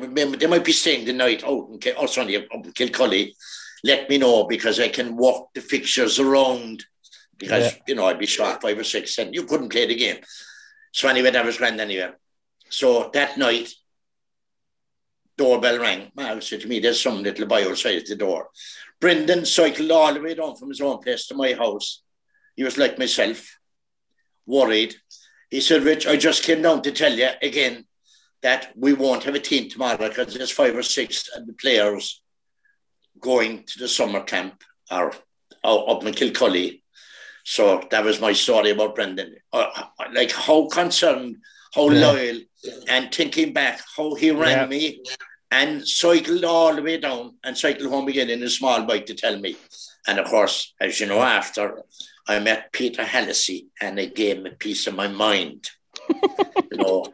might 0.46 0.64
be 0.64 0.72
staying 0.72 1.04
the 1.04 1.12
night 1.12 1.44
out 1.44 1.68
in, 1.70 1.94
oh, 1.96 2.06
sorry, 2.06 2.36
up 2.36 2.46
in 2.52 2.72
Kilcully. 2.72 3.34
Let 3.84 4.08
me 4.08 4.18
know 4.18 4.44
because 4.44 4.78
I 4.78 4.88
can 4.88 5.16
walk 5.16 5.54
the 5.54 5.60
fixtures 5.60 6.18
around 6.18 6.84
because, 7.38 7.72
yeah. 7.72 7.78
you 7.88 7.94
know, 7.96 8.06
I'd 8.06 8.18
be 8.18 8.26
shot 8.26 8.62
five 8.62 8.78
or 8.78 8.84
six 8.84 9.18
and 9.18 9.34
you 9.34 9.44
couldn't 9.44 9.70
play 9.70 9.86
the 9.86 9.96
game. 9.96 10.18
So 10.92 11.08
anyway, 11.08 11.30
that 11.30 11.44
was 11.44 11.56
grand 11.56 11.80
anyway. 11.80 12.10
So 12.68 13.10
that 13.12 13.36
night, 13.36 13.72
doorbell 15.36 15.80
rang. 15.80 16.12
Mal 16.14 16.40
said 16.40 16.60
to 16.60 16.68
me, 16.68 16.78
there's 16.78 17.02
some 17.02 17.22
little 17.22 17.46
boy 17.46 17.68
outside 17.68 18.02
the 18.06 18.16
door. 18.16 18.50
Brendan 19.00 19.44
cycled 19.44 19.90
all 19.90 20.14
the 20.14 20.20
way 20.20 20.34
down 20.34 20.54
from 20.54 20.68
his 20.68 20.80
own 20.80 20.98
place 20.98 21.26
to 21.26 21.34
my 21.34 21.54
house. 21.54 22.02
He 22.54 22.62
was 22.62 22.78
like 22.78 22.98
myself, 22.98 23.58
worried. 24.46 24.94
He 25.50 25.60
said, 25.60 25.82
Rich, 25.82 26.06
I 26.06 26.16
just 26.16 26.44
came 26.44 26.62
down 26.62 26.82
to 26.82 26.92
tell 26.92 27.12
you 27.12 27.28
again 27.42 27.86
that 28.42 28.72
we 28.76 28.92
won't 28.92 29.24
have 29.24 29.34
a 29.34 29.40
team 29.40 29.68
tomorrow 29.68 30.08
because 30.08 30.34
there's 30.34 30.50
five 30.50 30.76
or 30.76 30.82
six 30.82 31.28
of 31.36 31.46
the 31.46 31.52
players 31.54 32.21
going 33.22 33.64
to 33.64 33.78
the 33.78 33.88
summer 33.88 34.20
camp 34.20 34.62
or, 34.90 35.12
or 35.64 35.90
up 35.90 36.04
in 36.04 36.12
Kilcully. 36.12 36.82
So 37.44 37.82
that 37.90 38.04
was 38.04 38.20
my 38.20 38.35
story 38.35 38.70
about 38.70 38.94
Brendan. 38.94 39.37
Uh, 39.52 39.85
like 40.12 40.30
how 40.30 40.68
concerned, 40.68 41.37
how 41.74 41.88
yeah. 41.88 42.06
loyal, 42.06 42.40
and 42.88 43.12
thinking 43.12 43.52
back, 43.52 43.80
how 43.96 44.14
he 44.14 44.30
rang 44.30 44.58
yeah. 44.58 44.66
me 44.66 45.02
and 45.50 45.87
cycled 45.87 46.44
all 46.44 46.74
the 46.74 46.82
way 46.82 46.98
down 46.98 47.37
and 47.42 47.56
cycled 47.56 47.90
home 47.90 48.08
again 48.08 48.30
in 48.30 48.42
a 48.42 48.48
small 48.48 48.85
bike 48.85 49.06
to 49.06 49.14
tell 49.14 49.38
me. 49.38 49.56
And 50.06 50.18
of 50.18 50.26
course, 50.26 50.74
as 50.80 51.00
you 51.00 51.06
know, 51.06 51.22
after 51.22 51.82
I 52.28 52.38
met 52.38 52.72
Peter 52.72 53.02
Hallisey 53.02 53.66
and 53.80 53.98
it 53.98 54.14
gave 54.14 54.42
me 54.42 54.50
a 54.50 54.54
piece 54.54 54.87
of 54.87 54.94
my 54.94 55.08
mind. 55.08 55.68
you 56.70 56.78
know, 56.78 57.06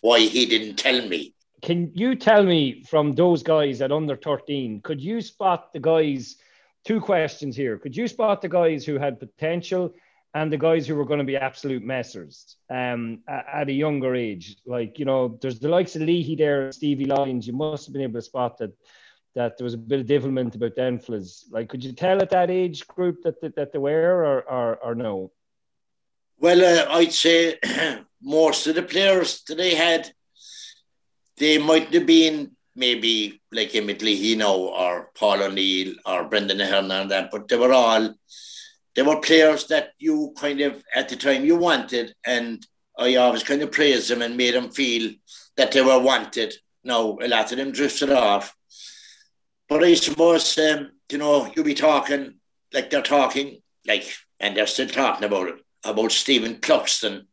why 0.00 0.20
he 0.20 0.46
didn't 0.46 0.76
tell 0.76 1.06
me. 1.06 1.34
Can 1.62 1.90
you 1.94 2.14
tell 2.14 2.42
me 2.42 2.82
from 2.84 3.12
those 3.12 3.42
guys 3.42 3.80
at 3.80 3.92
under 3.92 4.16
13, 4.16 4.80
could 4.82 5.00
you 5.00 5.20
spot 5.20 5.72
the 5.72 5.80
guys? 5.80 6.36
Two 6.84 7.00
questions 7.00 7.56
here. 7.56 7.76
Could 7.76 7.96
you 7.96 8.06
spot 8.08 8.40
the 8.40 8.48
guys 8.48 8.84
who 8.84 8.98
had 8.98 9.18
potential 9.18 9.94
and 10.32 10.50
the 10.50 10.56
guys 10.56 10.86
who 10.86 10.94
were 10.94 11.04
going 11.04 11.18
to 11.18 11.24
be 11.24 11.36
absolute 11.36 11.84
messers 11.84 12.54
um, 12.70 13.20
at 13.28 13.68
a 13.68 13.72
younger 13.72 14.14
age? 14.14 14.56
Like, 14.64 14.98
you 14.98 15.04
know, 15.04 15.38
there's 15.42 15.58
the 15.58 15.68
likes 15.68 15.96
of 15.96 16.02
Leahy 16.02 16.36
there, 16.36 16.70
Stevie 16.72 17.04
Lyons. 17.04 17.46
You 17.46 17.52
must 17.52 17.86
have 17.86 17.92
been 17.92 18.02
able 18.02 18.20
to 18.20 18.22
spot 18.22 18.58
that 18.58 18.72
that 19.34 19.56
there 19.56 19.64
was 19.64 19.74
a 19.74 19.78
bit 19.78 20.00
of 20.00 20.06
devilment 20.06 20.54
about 20.54 20.74
them 20.74 20.98
fellas. 20.98 21.46
Like, 21.50 21.68
could 21.68 21.84
you 21.84 21.92
tell 21.92 22.20
at 22.20 22.30
that 22.30 22.50
age 22.50 22.86
group 22.88 23.22
that 23.22 23.40
that, 23.40 23.54
that 23.56 23.72
they 23.72 23.78
were, 23.78 24.24
or, 24.24 24.42
or, 24.50 24.76
or 24.78 24.94
no? 24.94 25.30
Well, 26.40 26.64
uh, 26.64 26.92
I'd 26.92 27.12
say 27.12 27.58
most 28.22 28.66
of 28.66 28.74
the 28.74 28.82
players 28.82 29.42
that 29.42 29.56
they 29.56 29.74
had, 29.74 30.10
they 31.38 31.58
might 31.58 31.92
have 31.94 32.06
been 32.06 32.52
maybe 32.74 33.40
like 33.52 33.74
Emmett 33.74 34.02
Leahy 34.02 34.36
now, 34.36 34.54
or 34.54 35.10
Paul 35.16 35.42
O'Neill, 35.42 35.94
or 36.06 36.24
Brendan 36.24 36.60
Ahern 36.60 36.90
and 36.90 37.10
that, 37.10 37.30
but 37.30 37.48
they 37.48 37.56
were 37.56 37.72
all, 37.72 38.14
they 38.94 39.02
were 39.02 39.20
players 39.20 39.66
that 39.66 39.90
you 39.98 40.32
kind 40.38 40.60
of, 40.60 40.82
at 40.94 41.08
the 41.08 41.16
time 41.16 41.44
you 41.44 41.56
wanted, 41.56 42.14
and 42.24 42.64
I 42.96 43.16
always 43.16 43.42
kind 43.42 43.62
of 43.62 43.72
praised 43.72 44.10
them 44.10 44.22
and 44.22 44.36
made 44.36 44.54
them 44.54 44.70
feel 44.70 45.12
that 45.56 45.72
they 45.72 45.82
were 45.82 45.98
wanted. 45.98 46.54
Now, 46.84 47.18
a 47.20 47.28
lot 47.28 47.50
of 47.50 47.58
them 47.58 47.72
drifted 47.72 48.10
off 48.10 48.54
but 49.68 49.84
I 49.84 49.94
suppose, 49.94 50.56
um, 50.58 50.92
you 51.12 51.18
know, 51.18 51.52
you'll 51.54 51.64
be 51.64 51.74
talking 51.74 52.34
like 52.72 52.90
they're 52.90 53.02
talking, 53.02 53.60
like, 53.86 54.04
and 54.40 54.56
they're 54.56 54.66
still 54.66 54.88
talking 54.88 55.24
about 55.24 55.48
it, 55.48 55.56
about 55.84 56.12
Stephen 56.12 56.56
Cluxton, 56.56 57.26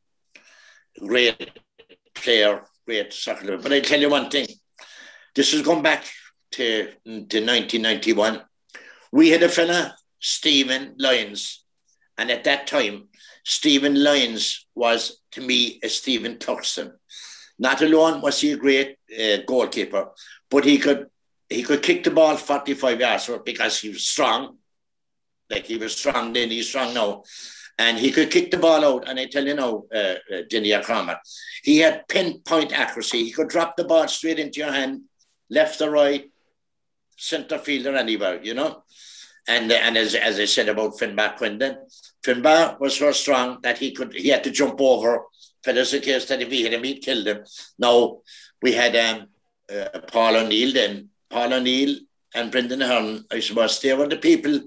great 0.99 1.51
player, 2.13 2.63
great 2.85 3.13
soccer. 3.13 3.57
But 3.57 3.73
I 3.73 3.79
tell 3.79 3.99
you 3.99 4.09
one 4.09 4.29
thing, 4.29 4.47
this 5.33 5.53
is 5.53 5.61
going 5.61 5.83
back 5.83 6.05
to, 6.51 6.85
to 7.05 7.11
1991. 7.11 8.41
We 9.11 9.29
had 9.29 9.43
a 9.43 9.49
fella, 9.49 9.95
Stephen 10.19 10.95
Lyons, 10.97 11.63
and 12.17 12.31
at 12.31 12.43
that 12.45 12.67
time, 12.67 13.09
Stephen 13.43 14.01
Lyons 14.01 14.67
was 14.73 15.21
to 15.31 15.41
me 15.41 15.79
a 15.83 15.89
Stephen 15.89 16.37
Cluxton. 16.37 16.93
Not 17.59 17.81
alone 17.81 18.21
was 18.21 18.41
he 18.41 18.51
a 18.51 18.57
great 18.57 18.97
uh, 19.11 19.37
goalkeeper, 19.45 20.09
but 20.49 20.65
he 20.65 20.77
could 20.77 21.07
he 21.47 21.61
could 21.61 21.83
kick 21.83 22.03
the 22.03 22.11
ball 22.11 22.37
45 22.37 22.99
yards 22.99 23.29
because 23.45 23.79
he 23.79 23.89
was 23.89 24.05
strong. 24.05 24.57
Like 25.49 25.65
he 25.65 25.77
was 25.77 25.95
strong 25.95 26.33
then, 26.33 26.49
he's 26.49 26.67
strong 26.67 26.93
now. 26.93 27.23
And 27.77 27.97
he 27.97 28.11
could 28.11 28.31
kick 28.31 28.51
the 28.51 28.57
ball 28.57 28.85
out. 28.85 29.07
And 29.07 29.19
I 29.19 29.25
tell 29.25 29.45
you 29.45 29.53
now, 29.53 29.83
uh, 29.93 30.15
uh, 30.33 30.81
Kramer, 30.83 31.19
he 31.61 31.79
had 31.79 32.07
pinpoint 32.07 32.71
accuracy. 32.71 33.25
He 33.25 33.31
could 33.31 33.49
drop 33.49 33.75
the 33.75 33.83
ball 33.83 34.07
straight 34.07 34.39
into 34.39 34.59
your 34.61 34.71
hand, 34.71 35.01
left 35.49 35.81
or 35.81 35.91
right, 35.91 36.29
centre 37.17 37.57
field 37.57 37.88
or 37.88 37.95
anywhere, 37.95 38.41
you 38.41 38.53
know. 38.53 38.83
And 39.47 39.71
and 39.71 39.97
as, 39.97 40.15
as 40.15 40.39
I 40.39 40.45
said 40.45 40.69
about 40.69 40.97
Finbar 40.97 41.38
Quinlan, 41.38 41.77
Finbar 42.23 42.79
was 42.79 42.97
so 42.97 43.11
strong 43.11 43.59
that 43.61 43.77
he 43.77 43.91
could 43.91 44.13
he 44.13 44.29
had 44.29 44.43
to 44.45 44.51
jump 44.51 44.79
over 44.79 45.25
fellas 45.63 45.93
in 45.93 46.01
case 46.01 46.25
that 46.25 46.41
if 46.41 46.49
he 46.49 46.63
hit 46.63 46.73
him, 46.73 46.83
he'd 46.83 47.01
kill 47.01 47.25
him. 47.25 47.43
Now 47.77 48.21
we 48.61 48.71
had 48.71 48.95
um, 48.95 49.27
uh, 49.69 49.99
Paul 50.07 50.38
O'Neill 50.38 50.73
then 50.73 51.09
Paul 51.29 51.53
O'Neill 51.53 51.99
and 52.33 52.51
Brendan 52.51 52.81
Ahern, 52.81 53.25
I 53.31 53.39
suppose 53.39 53.79
they 53.79 53.93
were 53.93 54.07
the 54.07 54.17
people 54.17 54.59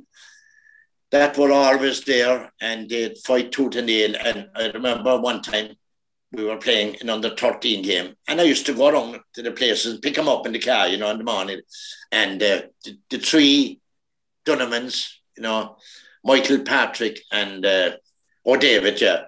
that 1.11 1.39
were 1.39 1.53
always 1.53 2.03
there 2.03 2.53
and 2.61 2.89
they'd 2.89 3.19
fight 3.19 3.53
tooth 3.53 3.77
and 3.77 3.87
nail. 3.87 4.15
And 4.17 4.49
I 4.55 4.71
remember 4.71 5.19
one 5.19 5.43
time 5.43 5.75
we 6.33 6.45
were 6.45 6.59
playing 6.59 6.97
an 7.01 7.09
under 7.09 7.35
13 7.35 7.83
game 7.83 8.15
and 8.27 8.41
I 8.41 8.45
used 8.45 8.67
to 8.67 8.75
go 8.75 8.89
around 8.89 9.19
to 9.35 9.43
the 9.43 9.53
places 9.53 9.95
and 9.95 10.03
pick 10.03 10.15
them 10.15 10.29
up 10.29 10.47
in 10.47 10.53
the 10.53 10.59
car, 10.59 10.89
you 10.89 10.99
know, 10.99 11.11
in 11.11 11.19
the 11.19 11.25
morning. 11.25 11.61
And 12.13 12.43
uh, 12.43 12.63
the, 12.85 12.99
the, 13.09 13.19
three 13.19 13.81
Dunhamans, 14.45 15.11
you 15.37 15.43
know, 15.43 15.77
Michael 16.25 16.61
Patrick 16.61 17.21
and 17.33 17.65
uh, 17.65 17.93
or 18.45 18.59
David, 18.59 19.01
yeah. 19.01 19.25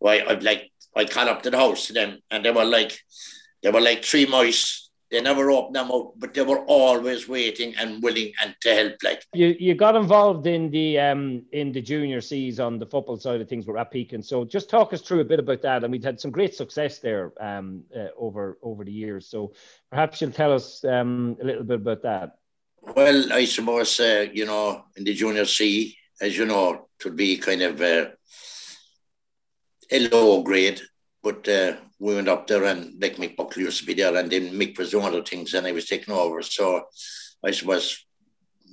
Well, 0.00 0.28
I'd 0.28 0.42
like 0.42 0.70
I 0.96 1.04
called 1.04 1.28
up 1.28 1.42
to 1.42 1.50
the 1.50 1.58
house 1.58 1.86
to 1.88 1.92
them 1.92 2.18
and 2.30 2.44
they 2.44 2.50
were 2.50 2.64
like 2.64 2.98
they 3.62 3.70
were 3.70 3.80
like 3.80 4.04
three 4.04 4.26
mice 4.26 4.87
they 5.10 5.20
never 5.20 5.50
opened 5.50 5.76
them 5.76 5.90
out, 5.90 6.12
but 6.18 6.34
they 6.34 6.42
were 6.42 6.60
always 6.66 7.28
waiting 7.28 7.74
and 7.76 8.02
willing 8.02 8.32
and 8.42 8.54
to 8.60 8.74
help. 8.74 8.94
Like 9.02 9.24
you, 9.32 9.56
you 9.58 9.74
got 9.74 9.96
involved 9.96 10.46
in 10.46 10.70
the 10.70 10.98
um 10.98 11.44
in 11.52 11.72
the 11.72 11.80
junior 11.80 12.20
seas 12.20 12.60
on 12.60 12.78
the 12.78 12.86
football 12.86 13.16
side 13.16 13.40
of 13.40 13.48
things 13.48 13.66
with 13.66 13.76
Rathpeacon. 13.76 14.24
So 14.24 14.44
just 14.44 14.68
talk 14.68 14.92
us 14.92 15.00
through 15.00 15.20
a 15.20 15.24
bit 15.24 15.40
about 15.40 15.62
that. 15.62 15.82
And 15.82 15.92
we've 15.92 16.04
had 16.04 16.20
some 16.20 16.30
great 16.30 16.54
success 16.54 16.98
there 16.98 17.32
um 17.40 17.84
uh, 17.96 18.08
over 18.16 18.58
over 18.62 18.84
the 18.84 18.92
years. 18.92 19.26
So 19.26 19.52
perhaps 19.90 20.20
you'll 20.20 20.30
tell 20.32 20.52
us 20.52 20.84
um 20.84 21.36
a 21.40 21.44
little 21.44 21.64
bit 21.64 21.80
about 21.80 22.02
that. 22.02 22.36
Well, 22.82 23.32
I 23.32 23.44
suppose 23.44 23.98
uh, 24.00 24.26
you 24.32 24.46
know 24.46 24.84
in 24.96 25.04
the 25.04 25.14
junior 25.14 25.44
C, 25.46 25.96
as 26.20 26.36
you 26.36 26.44
know, 26.44 26.88
to 27.00 27.10
be 27.10 27.36
kind 27.36 27.62
of 27.62 27.80
uh, 27.80 28.06
a 29.90 30.08
low 30.08 30.42
grade, 30.42 30.80
but 31.22 31.48
uh, 31.48 31.76
we 31.98 32.14
went 32.14 32.28
up 32.28 32.46
there 32.46 32.64
and 32.64 33.00
like 33.00 33.16
Mick 33.16 33.36
Buckley 33.36 33.64
used 33.64 33.80
to 33.80 33.86
be 33.86 33.94
there, 33.94 34.14
and 34.16 34.30
then 34.30 34.52
Mick 34.52 34.78
was 34.78 34.90
doing 34.90 35.06
other 35.06 35.22
things, 35.22 35.54
and 35.54 35.66
I 35.66 35.72
was 35.72 35.86
taking 35.86 36.14
over. 36.14 36.42
So 36.42 36.86
I 37.44 37.50
suppose 37.50 38.04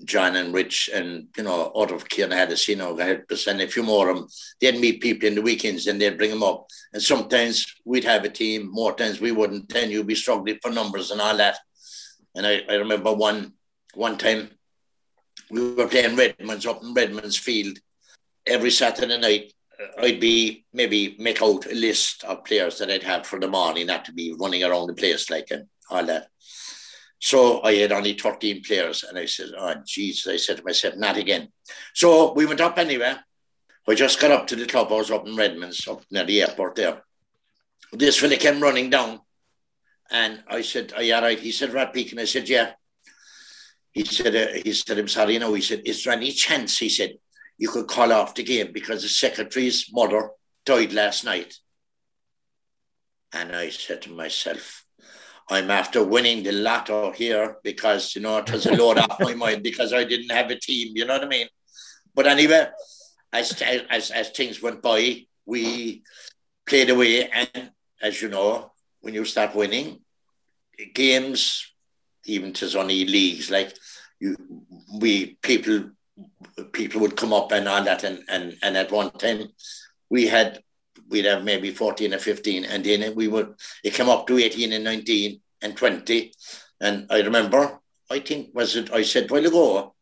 John 0.03 0.35
and 0.35 0.53
Rich 0.53 0.89
and 0.93 1.27
you 1.37 1.43
know 1.43 1.71
out 1.75 1.91
of 1.91 2.07
Kieran 2.07 2.31
Hadis, 2.31 2.67
you 2.67 2.75
know, 2.75 2.99
I 2.99 3.05
had 3.05 3.25
send 3.35 3.61
a 3.61 3.67
few 3.67 3.83
more 3.83 4.09
of 4.09 4.17
them. 4.17 4.27
They'd 4.61 4.79
meet 4.79 5.01
people 5.01 5.27
in 5.27 5.35
the 5.35 5.41
weekends 5.41 5.87
and 5.87 5.99
they'd 5.99 6.17
bring 6.17 6.31
them 6.31 6.43
up. 6.43 6.67
And 6.93 7.01
sometimes 7.01 7.65
we'd 7.85 8.03
have 8.03 8.25
a 8.25 8.29
team, 8.29 8.69
more 8.71 8.93
times 8.93 9.21
we 9.21 9.31
wouldn't. 9.31 9.69
Then 9.69 9.89
you'd 9.89 10.07
be 10.07 10.15
struggling 10.15 10.59
for 10.61 10.71
numbers 10.71 11.11
and 11.11 11.21
all 11.21 11.37
that. 11.37 11.57
And 12.35 12.45
I, 12.45 12.63
I 12.69 12.75
remember 12.75 13.13
one 13.13 13.53
one 13.93 14.17
time 14.17 14.49
we 15.49 15.73
were 15.73 15.87
playing 15.87 16.15
Redmonds 16.15 16.65
up 16.65 16.83
in 16.83 16.93
Redmonds 16.93 17.37
Field 17.37 17.77
every 18.45 18.71
Saturday 18.71 19.17
night 19.17 19.53
I'd 19.99 20.19
be 20.19 20.65
maybe 20.73 21.15
make 21.19 21.41
out 21.41 21.65
a 21.65 21.75
list 21.75 22.23
of 22.23 22.45
players 22.45 22.79
that 22.79 22.91
I'd 22.91 23.03
have 23.03 23.25
for 23.25 23.39
the 23.39 23.47
morning, 23.47 23.87
not 23.87 24.05
to 24.05 24.13
be 24.13 24.35
running 24.37 24.63
around 24.63 24.87
the 24.87 24.93
place 24.93 25.29
like 25.29 25.51
and 25.51 25.67
all 25.89 26.05
that. 26.05 26.27
So 27.19 27.61
I 27.63 27.73
had 27.75 27.91
only 27.91 28.13
13 28.13 28.61
players, 28.63 29.03
and 29.03 29.17
I 29.17 29.25
said, 29.25 29.49
Oh, 29.57 29.73
Jesus, 29.85 30.27
I 30.31 30.37
said 30.37 30.57
to 30.57 30.63
myself, 30.63 30.95
not 30.95 31.17
again. 31.17 31.49
So 31.93 32.33
we 32.33 32.45
went 32.45 32.61
up 32.61 32.77
anyway. 32.77 33.15
We 33.87 33.95
just 33.95 34.19
got 34.19 34.31
up 34.31 34.47
to 34.47 34.55
the 34.55 34.65
clubhouse 34.65 35.11
up 35.11 35.27
in 35.27 35.35
Redmonds, 35.35 35.87
up 35.87 36.03
near 36.11 36.25
the 36.25 36.41
airport 36.41 36.75
there. 36.75 37.03
This 37.91 38.17
fella 38.19 38.35
came 38.35 38.59
running 38.59 38.89
down, 38.89 39.21
and 40.11 40.43
I 40.47 40.61
said, 40.61 40.93
Are 40.95 41.03
you 41.03 41.15
all 41.15 41.21
right? 41.21 41.39
He 41.39 41.51
said, 41.51 41.71
Rathpeacon. 41.71 42.11
And 42.11 42.21
I 42.21 42.25
said, 42.25 42.49
Yeah. 42.49 42.73
He 43.91 44.03
said, 44.03 44.35
uh, 44.35 44.61
he 44.61 44.73
said, 44.73 44.99
I'm 44.99 45.07
sorry, 45.07 45.33
you 45.33 45.39
know, 45.39 45.53
he 45.53 45.61
said, 45.61 45.81
Is 45.85 46.03
there 46.03 46.13
any 46.13 46.31
chance? 46.31 46.77
He 46.77 46.89
said, 46.89 47.17
you 47.57 47.69
could 47.69 47.87
call 47.87 48.11
off 48.11 48.35
the 48.35 48.43
game 48.43 48.71
because 48.73 49.01
the 49.01 49.09
secretary's 49.09 49.87
mother 49.91 50.29
died 50.65 50.93
last 50.93 51.23
night. 51.23 51.55
And 53.33 53.55
I 53.55 53.69
said 53.69 54.01
to 54.03 54.11
myself, 54.11 54.85
I'm 55.49 55.69
after 55.69 56.03
winning 56.03 56.43
the 56.43 56.51
lotto 56.51 57.11
here 57.11 57.57
because, 57.63 58.15
you 58.15 58.21
know, 58.21 58.37
it 58.37 58.51
was 58.51 58.65
a 58.65 58.75
load 58.75 58.97
off 58.97 59.19
my 59.19 59.35
mind 59.35 59.63
because 59.63 59.93
I 59.93 60.03
didn't 60.03 60.31
have 60.31 60.49
a 60.49 60.59
team, 60.59 60.93
you 60.95 61.05
know 61.05 61.13
what 61.13 61.23
I 61.23 61.27
mean? 61.27 61.47
But 62.13 62.27
anyway, 62.27 62.67
as, 63.31 63.61
as, 63.61 64.11
as 64.11 64.29
things 64.29 64.61
went 64.61 64.81
by, 64.81 65.25
we 65.45 66.03
played 66.65 66.89
away. 66.89 67.29
And 67.29 67.71
as 68.01 68.21
you 68.21 68.29
know, 68.29 68.71
when 69.01 69.13
you 69.13 69.25
start 69.25 69.55
winning, 69.55 69.99
games, 70.93 71.71
even 72.25 72.53
to 72.53 72.79
only 72.79 73.05
leagues, 73.05 73.51
like 73.51 73.75
you, 74.19 74.35
we 74.99 75.37
people 75.41 75.91
people 76.71 77.01
would 77.01 77.17
come 77.17 77.33
up 77.33 77.51
and 77.51 77.67
all 77.67 77.83
that. 77.83 78.03
And, 78.03 78.23
and, 78.29 78.57
and 78.61 78.77
at 78.77 78.91
one 78.91 79.11
time, 79.11 79.49
we 80.09 80.27
had, 80.27 80.61
we'd 81.09 81.25
have 81.25 81.43
maybe 81.43 81.71
14 81.71 82.13
or 82.13 82.19
15. 82.19 82.65
And 82.65 82.83
then 82.83 83.15
we 83.15 83.27
would, 83.27 83.55
it 83.83 83.93
came 83.93 84.09
up 84.09 84.27
to 84.27 84.37
18 84.37 84.73
and 84.73 84.83
19 84.83 85.41
and 85.61 85.75
20. 85.75 86.33
And 86.81 87.07
I 87.09 87.21
remember, 87.21 87.79
I 88.09 88.19
think, 88.19 88.49
was 88.53 88.75
it, 88.75 88.91
I 88.93 89.03
said, 89.03 89.29
while 89.29 89.45
ago, 89.45 89.95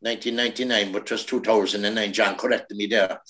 1999, 0.00 0.92
which 0.92 1.10
was 1.10 1.24
2009, 1.26 2.12
John 2.12 2.36
corrected 2.36 2.76
me 2.76 2.86
there. 2.86 3.20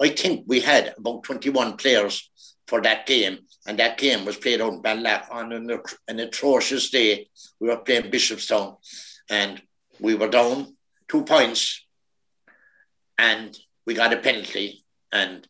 I 0.00 0.10
think 0.10 0.44
we 0.46 0.60
had 0.60 0.94
about 0.96 1.24
21 1.24 1.76
players 1.76 2.30
for 2.66 2.80
that 2.82 3.06
game. 3.06 3.38
And 3.66 3.78
that 3.78 3.98
game 3.98 4.24
was 4.24 4.36
played 4.36 4.60
in 4.60 4.80
Ballinlough 4.80 5.30
on 5.30 5.52
an, 5.52 5.80
an 6.08 6.20
atrocious 6.20 6.90
day. 6.90 7.28
We 7.60 7.68
were 7.68 7.78
playing 7.78 8.10
Bishopstown 8.10 8.76
and 9.28 9.60
we 9.98 10.14
were 10.14 10.28
down 10.28 10.76
two 11.08 11.24
points 11.24 11.84
and 13.20 13.56
we 13.86 13.94
got 13.94 14.12
a 14.12 14.16
penalty. 14.16 14.84
And 15.12 15.46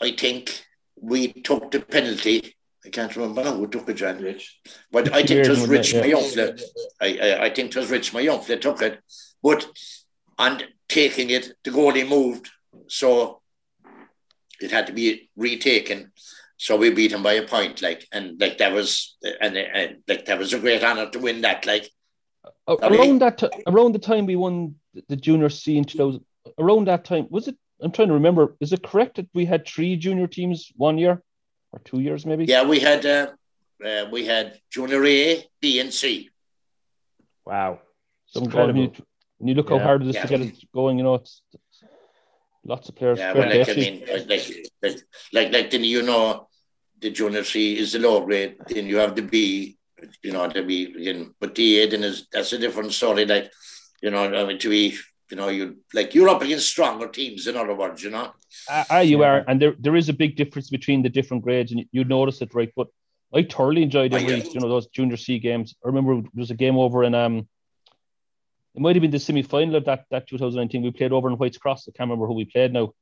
I 0.00 0.12
think 0.12 0.64
we 1.00 1.32
took 1.32 1.70
the 1.70 1.80
penalty 1.80 2.54
I 2.84 2.88
can't 2.88 3.14
remember 3.14 3.44
now 3.44 3.54
who 3.54 3.68
took 3.68 3.88
it, 3.88 3.94
John 3.94 4.18
Rich. 4.18 4.58
But 4.90 5.12
I 5.12 5.22
think 5.22 5.46
it 5.46 5.48
was 5.48 5.68
Rich 5.68 5.94
yeah. 5.94 6.02
Mayunfle. 6.02 6.60
I, 7.00 7.18
I, 7.22 7.44
I 7.44 7.50
think 7.50 7.70
it 7.70 7.76
was 7.76 7.90
Rich 7.90 8.12
Mayunfle 8.12 8.60
took 8.60 8.82
it. 8.82 9.00
But 9.42 9.66
and 10.38 10.64
taking 10.88 11.30
it, 11.30 11.52
the 11.62 11.70
goalie 11.70 12.08
moved. 12.08 12.50
So 12.88 13.40
it 14.60 14.72
had 14.72 14.88
to 14.88 14.92
be 14.92 15.30
retaken. 15.36 16.10
So 16.56 16.76
we 16.76 16.90
beat 16.90 17.12
him 17.12 17.22
by 17.22 17.34
a 17.34 17.46
point, 17.46 17.82
like, 17.82 18.06
and 18.12 18.40
like 18.40 18.58
that 18.58 18.72
was, 18.72 19.16
and, 19.40 19.56
and 19.56 19.98
like 20.06 20.26
that 20.26 20.38
was 20.38 20.52
a 20.52 20.60
great 20.60 20.84
honor 20.84 21.10
to 21.10 21.18
win 21.18 21.40
that, 21.42 21.66
like. 21.66 21.88
around 22.68 23.20
that, 23.20 23.38
t- 23.38 23.62
around 23.66 23.92
the 23.92 23.98
time 23.98 24.26
we 24.26 24.36
won 24.36 24.76
the 25.08 25.16
junior 25.16 25.48
C 25.48 25.76
in 25.76 25.84
2000, 25.84 26.24
around 26.58 26.86
that 26.86 27.04
time, 27.04 27.26
was 27.30 27.48
it? 27.48 27.56
I'm 27.80 27.92
trying 27.92 28.08
to 28.08 28.14
remember. 28.14 28.56
Is 28.60 28.72
it 28.72 28.82
correct 28.82 29.16
that 29.16 29.28
we 29.34 29.44
had 29.44 29.66
three 29.66 29.96
junior 29.96 30.26
teams 30.26 30.70
one 30.76 30.98
year 30.98 31.22
or 31.72 31.80
two 31.84 32.00
years, 32.00 32.24
maybe? 32.24 32.44
Yeah, 32.44 32.64
we 32.64 32.78
had, 32.78 33.04
uh, 33.04 33.26
uh, 33.84 34.06
we 34.12 34.26
had 34.26 34.60
junior 34.70 35.04
A, 35.04 35.44
B, 35.60 35.80
and 35.80 35.92
C. 35.92 36.30
Wow, 37.44 37.80
some 38.26 38.44
incredible. 38.44 38.92
When 39.38 39.48
you 39.48 39.54
look 39.54 39.70
yeah. 39.70 39.78
how 39.78 39.84
hard 39.84 40.02
it 40.02 40.08
is 40.08 40.14
yeah. 40.14 40.22
to 40.22 40.28
get 40.28 40.40
it 40.42 40.72
going, 40.72 40.98
you 40.98 41.02
know, 41.02 41.14
it's, 41.14 41.42
it's 41.52 41.82
lots 42.64 42.88
of 42.88 42.94
players. 42.94 43.18
Yeah, 43.18 43.32
well, 43.32 43.48
like, 43.48 43.68
I 43.68 43.74
mean, 43.74 44.04
like, 44.08 44.28
like, 44.80 45.02
like, 45.32 45.52
like, 45.52 45.70
then 45.72 45.82
you 45.82 46.02
know, 46.02 46.48
the 47.00 47.10
junior 47.10 47.42
C 47.42 47.76
is 47.76 47.92
the 47.94 47.98
low 47.98 48.24
grade, 48.24 48.58
then 48.68 48.86
you 48.86 48.98
have 48.98 49.16
the 49.16 49.22
B, 49.22 49.76
you 50.22 50.30
know, 50.30 50.46
the 50.46 50.62
B, 50.62 50.94
again, 50.96 51.34
but 51.40 51.56
the 51.56 51.80
A 51.80 51.86
then 51.88 52.04
is 52.04 52.28
that's 52.30 52.52
a 52.52 52.58
different 52.58 52.92
story. 52.92 53.26
Like, 53.26 53.50
you 54.00 54.10
know, 54.10 54.32
I 54.32 54.44
mean, 54.46 54.58
to 54.60 54.70
be, 54.70 54.96
you 55.32 55.36
know, 55.36 55.48
you 55.48 55.78
like 55.94 56.14
you're 56.14 56.28
up 56.28 56.42
against 56.42 56.68
stronger 56.68 57.08
teams. 57.08 57.46
In 57.46 57.56
other 57.56 57.74
words, 57.74 58.02
you 58.02 58.10
know. 58.10 58.32
Ah, 58.68 58.96
uh, 58.96 59.00
you 59.00 59.22
are, 59.22 59.42
and 59.48 59.60
there 59.60 59.74
there 59.78 59.96
is 59.96 60.10
a 60.10 60.12
big 60.12 60.36
difference 60.36 60.68
between 60.68 61.02
the 61.02 61.08
different 61.08 61.42
grades, 61.42 61.72
and 61.72 61.80
you, 61.80 61.86
you 61.90 62.04
notice 62.04 62.42
it, 62.42 62.52
right? 62.52 62.70
But 62.76 62.88
I 63.34 63.44
thoroughly 63.44 63.82
enjoyed 63.82 64.12
every, 64.12 64.42
you 64.42 64.60
know, 64.60 64.68
those 64.68 64.88
junior 64.88 65.16
C 65.16 65.38
games. 65.38 65.74
I 65.82 65.88
remember 65.88 66.16
there 66.16 66.42
was 66.44 66.50
a 66.50 66.54
game 66.54 66.76
over 66.76 67.02
in 67.02 67.14
um 67.14 67.48
it 68.74 68.80
might 68.82 68.94
have 68.94 69.00
been 69.00 69.10
the 69.10 69.18
semi 69.18 69.42
final 69.42 69.76
of 69.76 69.86
that, 69.86 70.04
that 70.10 70.28
2019. 70.28 70.82
We 70.82 70.90
played 70.90 71.12
over 71.12 71.30
in 71.30 71.36
White's 71.36 71.56
Cross. 71.56 71.88
I 71.88 71.92
can't 71.92 72.10
remember 72.10 72.26
who 72.26 72.34
we 72.34 72.44
played 72.44 72.74
now. 72.74 72.92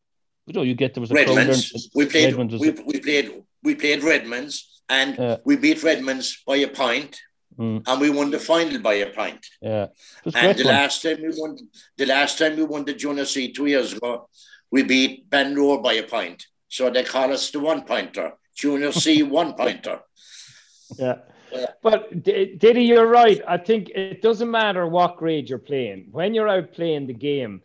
But 0.47 0.55
you 0.55 0.61
know, 0.61 0.65
you 0.65 0.75
get 0.75 0.95
there 0.95 1.01
was 1.01 1.11
a 1.11 1.15
Redmonds. 1.15 1.91
We 1.97 2.07
played. 2.07 2.27
Redmonds 2.27 2.61
we, 2.61 2.71
we, 2.71 3.01
played. 3.01 3.43
We 3.65 3.75
played 3.75 4.05
Redmonds, 4.05 4.83
and 4.89 5.19
yeah. 5.19 5.37
we 5.45 5.57
beat 5.57 5.83
Redmonds 5.83 6.45
by 6.47 6.59
a 6.59 6.69
point, 6.69 7.21
mm. 7.59 7.83
and 7.87 8.01
we 8.01 8.11
won 8.11 8.31
the 8.31 8.39
final 8.39 8.81
by 8.81 8.95
a 8.95 9.11
point. 9.13 9.47
Yeah, 9.61 9.87
and 10.25 10.59
the 10.59 10.65
fun. 10.65 10.73
last 10.73 11.03
time 11.03 11.23
we 11.23 11.31
won, 11.37 11.59
the 11.97 12.07
last 12.07 12.39
time 12.39 12.57
we 12.57 12.65
won 12.65 12.85
the 12.85 12.95
Junior 12.95 13.25
C 13.25 13.53
two 13.53 13.67
years 13.67 13.93
ago, 13.93 14.29
we 14.71 14.83
beat 14.83 15.29
Banroar 15.31 15.83
by 15.83 15.95
a 15.95 16.03
point. 16.03 16.47
So 16.69 16.91
they 16.91 17.05
call 17.05 17.33
us 17.33 17.51
the 17.51 17.61
one 17.61 17.83
pointer, 17.83 18.33
Junior 18.55 18.93
C 18.93 19.23
one 19.41 19.55
pointer. 19.55 20.01
Yeah. 20.97 21.17
But 21.83 22.23
Diddy, 22.23 22.85
you're 22.85 23.09
right. 23.09 23.41
I 23.47 23.57
think 23.57 23.91
it 23.91 24.23
doesn't 24.23 24.51
matter 24.51 24.87
what 24.87 25.17
grade 25.17 25.49
you're 25.49 25.59
playing. 25.59 26.09
When 26.13 26.33
you're 26.33 26.49
out 26.49 26.73
playing 26.73 27.07
the 27.07 27.15
game, 27.15 27.63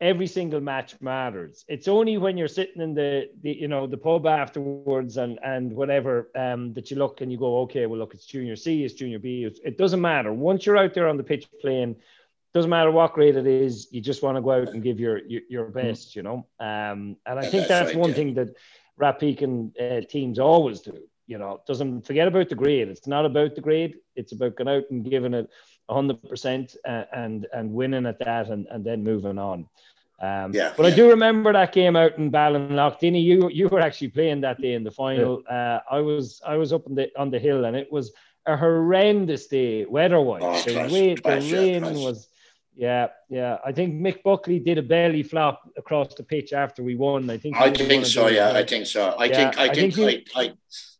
every 0.00 0.26
single 0.26 0.60
match 0.60 1.00
matters. 1.00 1.64
It's 1.68 1.88
only 1.88 2.18
when 2.18 2.36
you're 2.36 2.48
sitting 2.48 2.82
in 2.82 2.94
the, 2.94 3.30
the 3.42 3.52
you 3.52 3.68
know 3.68 3.86
the 3.86 3.96
pub 3.96 4.26
afterwards 4.26 5.16
and 5.16 5.38
and 5.44 5.72
whatever 5.72 6.30
um, 6.36 6.72
that 6.74 6.90
you 6.90 6.96
look 6.96 7.20
and 7.20 7.30
you 7.30 7.38
go, 7.38 7.60
okay, 7.60 7.86
well 7.86 7.98
look, 7.98 8.14
it's 8.14 8.26
junior 8.26 8.56
C, 8.56 8.84
it's 8.84 8.94
junior 8.94 9.18
B. 9.18 9.44
It's, 9.44 9.60
it 9.64 9.78
doesn't 9.78 10.00
matter. 10.00 10.32
Once 10.32 10.66
you're 10.66 10.76
out 10.76 10.94
there 10.94 11.08
on 11.08 11.16
the 11.16 11.22
pitch 11.22 11.48
playing, 11.60 11.96
doesn't 12.52 12.70
matter 12.70 12.90
what 12.90 13.14
grade 13.14 13.36
it 13.36 13.46
is. 13.46 13.88
You 13.90 14.00
just 14.00 14.22
want 14.22 14.36
to 14.36 14.42
go 14.42 14.52
out 14.52 14.68
and 14.68 14.82
give 14.82 15.00
your 15.00 15.18
your, 15.26 15.42
your 15.48 15.64
best, 15.66 16.16
you 16.16 16.22
know. 16.22 16.46
Um, 16.60 17.16
and 17.26 17.38
I 17.38 17.42
think 17.42 17.68
that's, 17.68 17.68
that's 17.68 17.88
right, 17.88 17.98
one 17.98 18.10
yeah. 18.10 18.16
thing 18.16 18.34
that 18.34 18.56
Rathpeacon 19.00 19.72
uh, 19.80 20.06
teams 20.06 20.38
always 20.38 20.80
do 20.80 20.98
you 21.26 21.38
know, 21.38 21.60
doesn't 21.66 22.06
forget 22.06 22.28
about 22.28 22.48
the 22.48 22.54
grade. 22.54 22.88
It's 22.88 23.06
not 23.06 23.24
about 23.24 23.54
the 23.54 23.60
grade. 23.60 23.96
It's 24.14 24.32
about 24.32 24.56
going 24.56 24.68
out 24.68 24.84
and 24.90 25.08
giving 25.08 25.34
it 25.34 25.48
hundred 25.88 26.22
percent 26.28 26.76
uh, 26.86 27.04
and 27.12 27.46
and 27.52 27.72
winning 27.72 28.06
at 28.06 28.18
that 28.20 28.48
and, 28.48 28.66
and 28.70 28.84
then 28.84 29.04
moving 29.04 29.38
on. 29.38 29.68
Um, 30.20 30.54
yeah, 30.54 30.72
but 30.76 30.84
yeah. 30.84 30.92
I 30.92 30.96
do 30.96 31.10
remember 31.10 31.52
that 31.52 31.72
game 31.72 31.96
out 31.96 32.16
in 32.18 32.30
Ballinlough. 32.30 33.00
Dini, 33.00 33.22
you 33.22 33.50
you 33.50 33.68
were 33.68 33.80
actually 33.80 34.08
playing 34.08 34.40
that 34.42 34.60
day 34.60 34.74
in 34.74 34.84
the 34.84 34.90
final. 34.90 35.42
Yeah. 35.44 35.56
Uh, 35.56 35.80
I 35.90 36.00
was 36.00 36.40
I 36.46 36.56
was 36.56 36.72
up 36.72 36.86
on 36.86 36.94
the 36.94 37.10
on 37.18 37.30
the 37.30 37.38
hill 37.38 37.64
and 37.64 37.76
it 37.76 37.90
was 37.92 38.12
a 38.46 38.56
horrendous 38.56 39.46
day 39.46 39.84
weather-wise. 39.86 40.42
Oh, 40.44 40.62
the, 40.62 40.72
trash, 40.72 40.92
way, 40.92 41.14
trash, 41.14 41.50
the 41.50 41.54
rain 41.54 41.82
was 41.82 42.28
yeah, 42.76 43.08
yeah. 43.28 43.58
I 43.64 43.72
think 43.72 43.94
Mick 43.94 44.22
Buckley 44.22 44.58
did 44.58 44.78
a 44.78 44.82
belly 44.82 45.22
flop 45.22 45.70
across 45.76 46.14
the 46.14 46.24
pitch 46.24 46.52
after 46.52 46.82
we 46.82 46.96
won. 46.96 47.30
I 47.30 47.38
think 47.38 47.56
I 47.56 47.70
think 47.70 48.06
so, 48.06 48.26
yeah, 48.26 48.52
I 48.52 48.64
think 48.64 48.86
so. 48.86 49.14
I 49.18 49.28
think 49.28 49.58
I, 49.58 49.64
I 49.64 49.74
think, 49.74 49.94
think 49.94 50.28
I, 50.34 50.40
I 50.42 50.52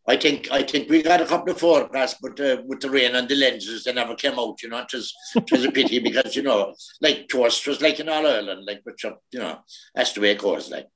I 0.07 0.17
think 0.17 0.51
I 0.51 0.63
think 0.63 0.91
we 0.91 1.03
got 1.03 1.23
a 1.23 1.27
couple 1.27 1.53
of 1.53 1.59
photographs, 1.59 2.17
but 2.21 2.39
uh, 2.39 2.59
with 2.67 2.81
the 2.81 2.91
rain 2.91 3.15
and 3.15 3.27
the 3.27 3.35
lenses, 3.35 3.85
they 3.85 3.93
never 3.93 4.15
came 4.15 4.39
out. 4.39 4.63
You 4.63 4.69
know, 4.69 4.79
it 4.79 4.93
was 4.93 5.15
it 5.35 5.51
was 5.51 5.65
a 5.65 5.73
pity 5.73 5.99
because 5.99 6.37
you 6.37 6.43
know, 6.43 6.75
like 7.01 7.29
to 7.29 7.45
us, 7.45 7.59
it 7.61 7.71
was 7.71 7.81
like 7.81 8.01
in 8.01 8.11
all 8.11 8.27
Ireland, 8.27 8.67
like 8.67 8.83
but 8.85 9.03
you 9.03 9.39
know, 9.39 9.61
that's 9.95 10.13
the 10.13 10.21
way 10.21 10.33
it 10.33 10.39
goes. 10.39 10.71
Like, 10.71 10.89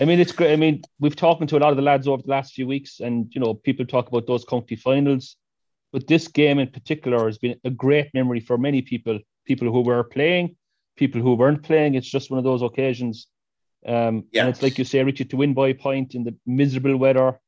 I 0.00 0.04
mean, 0.04 0.20
it's 0.20 0.32
great. 0.32 0.52
I 0.52 0.56
mean, 0.56 0.82
we've 1.00 1.16
talked 1.16 1.46
to 1.48 1.56
a 1.56 1.60
lot 1.60 1.70
of 1.70 1.76
the 1.76 1.82
lads 1.82 2.06
over 2.06 2.22
the 2.22 2.30
last 2.30 2.52
few 2.52 2.66
weeks, 2.66 3.00
and 3.00 3.32
you 3.34 3.40
know, 3.40 3.54
people 3.54 3.86
talk 3.86 4.08
about 4.08 4.26
those 4.26 4.44
county 4.44 4.76
finals, 4.76 5.36
but 5.90 6.06
this 6.06 6.28
game 6.28 6.58
in 6.58 6.68
particular 6.68 7.24
has 7.24 7.38
been 7.38 7.58
a 7.64 7.70
great 7.70 8.12
memory 8.12 8.40
for 8.40 8.58
many 8.58 8.82
people. 8.82 9.18
People 9.46 9.72
who 9.72 9.80
were 9.80 10.04
playing, 10.04 10.56
people 10.96 11.22
who 11.22 11.34
weren't 11.34 11.62
playing. 11.62 11.94
It's 11.94 12.08
just 12.08 12.30
one 12.30 12.38
of 12.38 12.44
those 12.44 12.62
occasions. 12.62 13.28
Um, 13.86 14.24
yeah. 14.30 14.42
And 14.42 14.50
it's 14.50 14.62
like 14.62 14.78
you 14.78 14.84
say, 14.84 15.02
Richard, 15.02 15.30
to 15.30 15.36
win 15.38 15.54
by 15.54 15.68
a 15.68 15.74
point 15.74 16.14
in 16.14 16.22
the 16.22 16.36
miserable 16.46 16.96
weather 16.96 17.40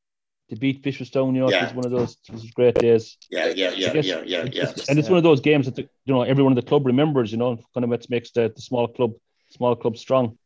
to 0.49 0.55
beat 0.55 0.83
Bishopstown, 0.83 1.33
you 1.33 1.41
know, 1.41 1.49
yeah. 1.49 1.65
it's 1.65 1.73
one 1.73 1.85
of 1.85 1.91
those 1.91 2.17
great 2.53 2.75
days. 2.75 3.17
Yeah, 3.29 3.47
yeah, 3.47 3.71
yeah, 3.71 3.93
guess, 3.93 4.05
yeah, 4.05 4.21
yeah, 4.25 4.45
yeah. 4.51 4.73
And 4.89 4.99
it's 4.99 5.09
one 5.09 5.17
of 5.17 5.23
those 5.23 5.41
games 5.41 5.65
that 5.65 5.75
the, 5.75 5.87
you 6.05 6.13
know 6.13 6.21
everyone 6.21 6.51
in 6.51 6.55
the 6.55 6.61
club 6.61 6.85
remembers. 6.85 7.31
You 7.31 7.37
know, 7.37 7.57
kind 7.73 7.83
of 7.83 7.89
what 7.89 8.09
makes 8.09 8.31
the, 8.31 8.51
the 8.55 8.61
small 8.61 8.87
club 8.87 9.13
small 9.49 9.75
club 9.75 9.97
strong. 9.97 10.37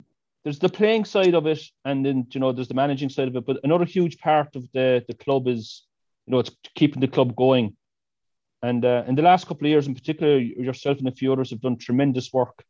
There's 0.43 0.59
the 0.59 0.69
playing 0.69 1.05
side 1.05 1.33
of 1.35 1.45
it, 1.47 1.61
and 1.83 2.05
then 2.05 2.27
you 2.31 2.39
know 2.39 2.51
there's 2.51 2.69
the 2.69 2.73
managing 2.73 3.09
side 3.09 3.27
of 3.27 3.35
it. 3.35 3.45
But 3.45 3.59
another 3.63 3.85
huge 3.85 4.19
part 4.19 4.55
of 4.55 4.71
the 4.71 5.03
the 5.07 5.15
club 5.15 5.47
is 5.47 5.83
you 6.25 6.31
know 6.31 6.39
it's 6.39 6.51
keeping 6.75 7.01
the 7.01 7.07
club 7.07 7.35
going. 7.35 7.75
And 8.61 8.83
uh, 8.83 9.03
in 9.07 9.15
the 9.15 9.21
last 9.21 9.47
couple 9.47 9.67
of 9.67 9.69
years, 9.69 9.87
in 9.87 9.95
particular, 9.95 10.37
yourself 10.37 10.99
and 10.99 11.07
a 11.07 11.13
few 11.13 11.31
others 11.31 11.49
have 11.51 11.61
done 11.61 11.77
tremendous 11.77 12.33
work 12.33 12.63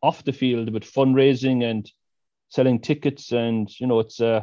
off 0.00 0.24
the 0.24 0.32
field 0.32 0.72
with 0.72 0.84
fundraising 0.84 1.68
and 1.68 1.90
selling 2.48 2.80
tickets, 2.80 3.30
and 3.30 3.68
you 3.78 3.86
know 3.86 4.00
it's 4.00 4.20
uh 4.20 4.42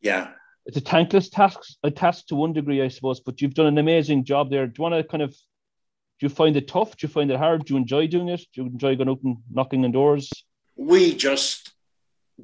yeah 0.00 0.32
it's 0.66 0.76
a 0.76 0.80
thankless 0.80 1.28
task, 1.28 1.58
a 1.82 1.90
task 1.90 2.26
to 2.28 2.34
one 2.36 2.52
degree, 2.52 2.82
I 2.82 2.88
suppose. 2.88 3.20
But 3.20 3.40
you've 3.40 3.54
done 3.54 3.66
an 3.66 3.78
amazing 3.78 4.24
job 4.24 4.50
there. 4.50 4.66
Do 4.66 4.74
you 4.78 4.82
want 4.82 4.94
to 4.94 5.04
kind 5.04 5.22
of 5.22 5.30
do 5.30 6.26
you 6.26 6.28
find 6.28 6.56
it 6.56 6.68
tough? 6.68 6.96
Do 6.96 7.06
you 7.06 7.12
find 7.12 7.30
it 7.32 7.36
hard? 7.36 7.64
Do 7.64 7.74
you 7.74 7.78
enjoy 7.78 8.06
doing 8.06 8.28
it? 8.28 8.40
Do 8.54 8.62
you 8.62 8.66
enjoy 8.68 8.94
going 8.94 9.08
out 9.08 9.22
and 9.24 9.38
knocking 9.50 9.84
on 9.84 9.90
doors? 9.90 10.30
We 10.76 11.16
just 11.16 11.72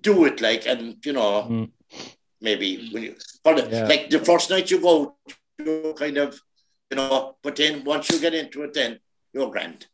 do 0.01 0.25
it 0.25 0.41
like, 0.41 0.67
and 0.67 0.97
you 1.05 1.13
know, 1.13 1.47
mm. 1.49 1.71
maybe 2.41 2.89
when 2.91 3.03
you, 3.05 3.15
but 3.45 3.71
yeah. 3.71 3.87
like 3.87 4.11
the 4.11 4.19
first 4.19 4.51
night 4.51 4.71
you 4.71 4.81
go, 4.81 5.17
you 5.59 5.95
kind 5.97 6.17
of, 6.19 6.41
you 6.91 6.97
know, 6.97 7.37
but 7.43 7.55
then 7.55 7.85
once 7.85 8.11
you 8.11 8.21
get 8.21 8.35
into 8.35 8.65
it, 8.65 8.75
then 8.75 8.99
you're 9.33 9.51
grand. 9.51 9.87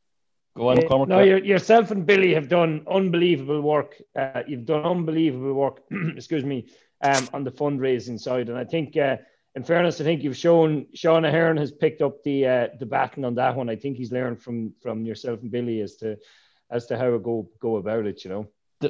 Go 0.56 0.68
on, 0.68 0.80
Cormac. 0.86 1.08
No, 1.08 1.20
yourself 1.20 1.90
and 1.90 2.06
Billy 2.06 2.32
have 2.32 2.48
done 2.48 2.86
unbelievable 2.88 3.60
work. 3.60 4.00
Uh, 4.16 4.44
you've 4.46 4.64
done 4.64 4.84
unbelievable 4.84 5.52
work. 5.52 5.82
excuse 6.16 6.44
me 6.44 6.68
um, 7.04 7.28
on 7.32 7.44
the 7.44 7.52
fundraising 7.52 8.18
side. 8.18 8.48
And 8.48 8.58
I 8.58 8.64
think, 8.64 8.96
uh, 8.96 9.18
in 9.54 9.62
fairness, 9.62 10.00
I 10.00 10.04
think 10.04 10.24
you've 10.24 10.36
shown 10.36 10.86
Sean 10.94 11.24
Ahern 11.24 11.56
has 11.58 11.70
picked 11.70 12.02
up 12.02 12.24
the 12.24 12.46
uh, 12.46 12.68
the 12.80 12.86
baton 12.86 13.24
on 13.24 13.36
that 13.36 13.54
one. 13.54 13.70
I 13.70 13.76
think 13.76 13.96
he's 13.96 14.10
learned 14.10 14.42
from 14.42 14.74
from 14.82 15.04
yourself 15.04 15.42
and 15.42 15.50
Billy 15.50 15.80
as 15.80 15.96
to 15.96 16.16
as 16.70 16.86
to 16.86 16.98
how 16.98 17.10
to 17.10 17.18
go 17.18 17.48
go 17.60 17.76
about 17.76 18.06
it. 18.06 18.24
You 18.24 18.30
know, 18.30 18.48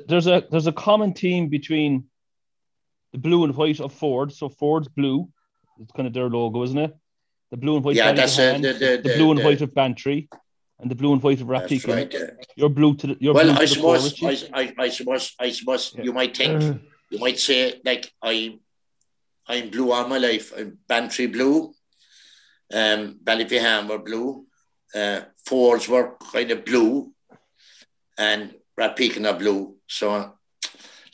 there's 0.08 0.26
a 0.26 0.44
there's 0.50 0.68
a 0.68 0.72
common 0.72 1.12
theme 1.12 1.48
between 1.48 2.04
the 3.12 3.18
blue 3.18 3.44
and 3.44 3.54
white 3.54 3.80
of 3.80 3.92
Ford. 3.92 4.32
So 4.32 4.48
Ford's 4.48 4.88
blue, 4.88 5.28
it's 5.80 5.92
kind 5.92 6.06
of 6.06 6.14
their 6.14 6.30
logo, 6.30 6.62
isn't 6.62 6.78
it? 6.78 6.96
The 7.50 7.58
blue 7.58 7.76
and 7.76 7.84
white. 7.84 7.96
Yeah, 7.96 8.12
that's 8.12 8.38
it. 8.38 8.62
The, 8.62 8.72
the, 8.72 9.00
the, 9.04 9.14
blue 9.16 9.32
and 9.32 9.44
white 9.44 9.60
of 9.60 9.74
Bantry 9.74 10.28
and 10.80 10.90
the 10.90 10.94
blue 10.94 11.12
and 11.12 11.22
white 11.22 11.40
of 11.40 11.48
Rathpeacon. 11.48 11.94
Right, 11.94 12.12
yeah. 12.12 12.30
You're 12.56 12.70
blue 12.70 12.96
to 12.96 13.08
the. 13.08 13.16
You're 13.20 13.34
well, 13.34 13.50
I 13.50 13.66
suppose, 13.66 14.20
I, 14.22 14.38
I, 14.54 14.74
I, 14.78 14.88
suppose, 14.88 15.34
I 15.38 15.50
suppose 15.50 15.94
yeah. 15.94 16.04
you 16.04 16.12
might 16.12 16.36
think 16.36 16.62
uh, 16.62 16.74
you 17.10 17.18
might 17.18 17.38
say 17.38 17.80
like 17.84 18.12
I 18.22 18.58
I'm 19.46 19.70
blue 19.70 19.92
all 19.92 20.08
my 20.08 20.18
life. 20.18 20.52
I'm 20.56 20.78
Bantry 20.88 21.26
blue, 21.26 21.74
um, 22.72 23.18
Ballyphehane 23.22 23.88
were 23.88 23.98
blue, 23.98 24.46
uh, 24.94 25.20
Fords 25.44 25.88
were 25.88 26.16
kind 26.32 26.50
of 26.50 26.64
blue, 26.64 27.12
and 28.18 28.54
Rathpeacon 28.78 29.30
are 29.30 29.38
blue. 29.38 29.76
So, 29.86 30.34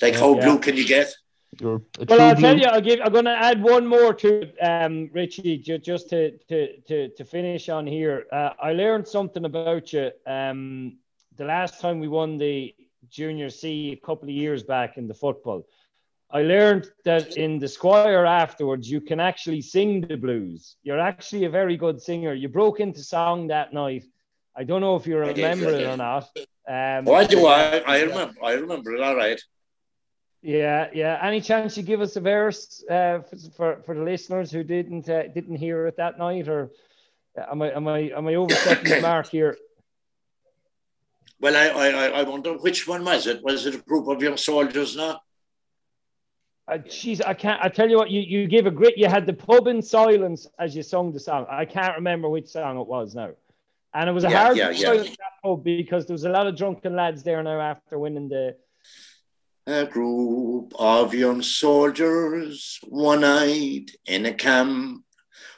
like, 0.01 0.15
how 0.15 0.37
yeah. 0.37 0.45
blue 0.45 0.59
can 0.59 0.77
you 0.77 0.87
get? 0.87 1.13
well, 1.61 1.83
I'll 1.99 2.35
blue. 2.35 2.43
tell 2.43 2.59
you, 2.59 2.67
I'll 2.67 2.81
give. 2.81 3.01
I'm 3.03 3.13
going 3.13 3.25
to 3.25 3.37
add 3.37 3.63
one 3.63 3.87
more 3.87 4.15
to 4.15 4.53
um, 4.61 5.11
Richie, 5.13 5.59
just 5.59 6.09
to 6.11 6.39
to 6.49 6.81
to 6.83 7.09
to 7.09 7.25
finish 7.25 7.69
on 7.69 7.87
here. 7.87 8.27
Uh, 8.33 8.51
I 8.63 8.73
learned 8.73 9.09
something 9.09 9.45
about 9.45 9.93
you. 9.93 10.11
Um, 10.27 10.99
the 11.37 11.45
last 11.45 11.81
time 11.81 11.99
we 11.99 12.09
won 12.09 12.39
the 12.39 12.75
Junior 13.09 13.51
C 13.51 13.93
a 13.93 14.07
couple 14.07 14.29
of 14.29 14.35
years 14.35 14.63
back 14.63 14.97
in 14.97 15.09
the 15.09 15.15
football, 15.15 15.67
I 16.33 16.43
learned 16.43 16.89
that 17.05 17.37
in 17.37 17.59
the 17.59 17.67
Squire 17.67 18.25
afterwards, 18.25 18.89
you 18.89 19.01
can 19.01 19.19
actually 19.19 19.63
sing 19.63 20.03
the 20.03 20.17
blues. 20.17 20.77
You're 20.83 21.01
actually 21.01 21.45
a 21.45 21.51
very 21.51 21.77
good 21.77 22.01
singer. 22.01 22.35
You 22.35 22.49
broke 22.49 22.79
into 22.79 23.03
song 23.03 23.49
that 23.49 23.73
night. 23.73 24.05
I 24.57 24.65
don't 24.65 24.81
know 24.81 24.95
if 24.95 25.07
you 25.07 25.19
remember 25.19 25.71
it 25.71 25.87
or 25.87 25.97
not. 25.97 26.29
Um, 26.69 27.09
oh, 27.09 27.15
I 27.15 27.25
do. 27.25 27.47
I, 27.47 27.79
I 27.79 28.03
remember. 28.03 28.35
I 28.45 28.53
remember 28.53 28.95
it. 28.95 29.01
All 29.01 29.17
right. 29.17 29.41
Yeah, 30.43 30.89
yeah. 30.95 31.19
Any 31.21 31.41
chance 31.41 31.77
you 31.77 31.83
give 31.83 32.01
us 32.01 32.15
a 32.17 32.21
verse 32.21 32.83
uh, 32.89 33.21
for, 33.57 33.83
for 33.85 33.95
the 33.95 34.03
listeners 34.03 34.51
who 34.51 34.63
didn't 34.63 35.09
uh, 35.09 35.29
didn't 35.29 35.57
hear 35.57 35.87
it 35.87 35.97
that 35.97 36.19
night, 36.19 36.49
or 36.49 36.71
am 37.37 37.61
I 37.63 37.73
am 37.73 37.89
I 37.89 37.99
am 38.17 38.27
I 38.29 38.35
overstepping 38.37 38.91
the 38.91 39.01
mark 39.01 39.29
here? 39.29 39.57
Well, 41.41 41.57
I, 41.57 41.69
I 41.69 42.07
I 42.21 42.23
wonder 42.23 42.53
which 42.55 42.87
one 42.87 43.05
was 43.05 43.27
it? 43.27 43.43
Was 43.43 43.67
it 43.67 43.75
a 43.75 43.79
group 43.79 44.07
of 44.09 44.23
young 44.23 44.37
soldiers 44.37 44.97
now? 44.97 45.21
Geez, 46.79 47.21
I 47.21 47.35
can't. 47.35 47.61
I 47.63 47.69
tell 47.69 47.89
you 47.89 47.97
what, 47.97 48.11
you 48.11 48.21
you 48.21 48.47
gave 48.47 48.67
a 48.67 48.71
great. 48.71 48.97
You 48.97 49.09
had 49.09 49.27
the 49.27 49.33
pub 49.33 49.67
in 49.67 49.83
silence 49.83 50.47
as 50.59 50.77
you 50.77 50.83
sung 50.83 51.13
the 51.13 51.21
song. 51.21 51.47
I 51.51 51.65
can't 51.65 51.97
remember 51.97 52.29
which 52.29 52.49
song 52.49 52.79
it 52.79 52.87
was 52.87 53.15
now, 53.15 53.31
and 53.95 54.09
it 54.09 54.13
was 54.13 54.25
a 54.25 54.31
yeah, 54.31 54.43
hard 54.43 54.57
yeah, 54.57 54.71
yeah. 54.71 54.95
that 54.95 55.33
pub 55.43 55.65
because 55.65 56.07
there 56.07 56.15
was 56.15 56.25
a 56.25 56.31
lot 56.31 56.47
of 56.47 56.57
drunken 56.57 56.95
lads 56.95 57.23
there 57.23 57.43
now 57.43 57.61
after 57.61 57.99
winning 57.99 58.29
the 58.29 58.57
a 59.67 59.85
group 59.85 60.73
of 60.79 61.15
young 61.15 61.43
soldiers 61.43 62.81
one 62.89 63.21
night 63.21 63.91
in 64.07 64.27
a 64.27 64.35
camp 64.35 65.05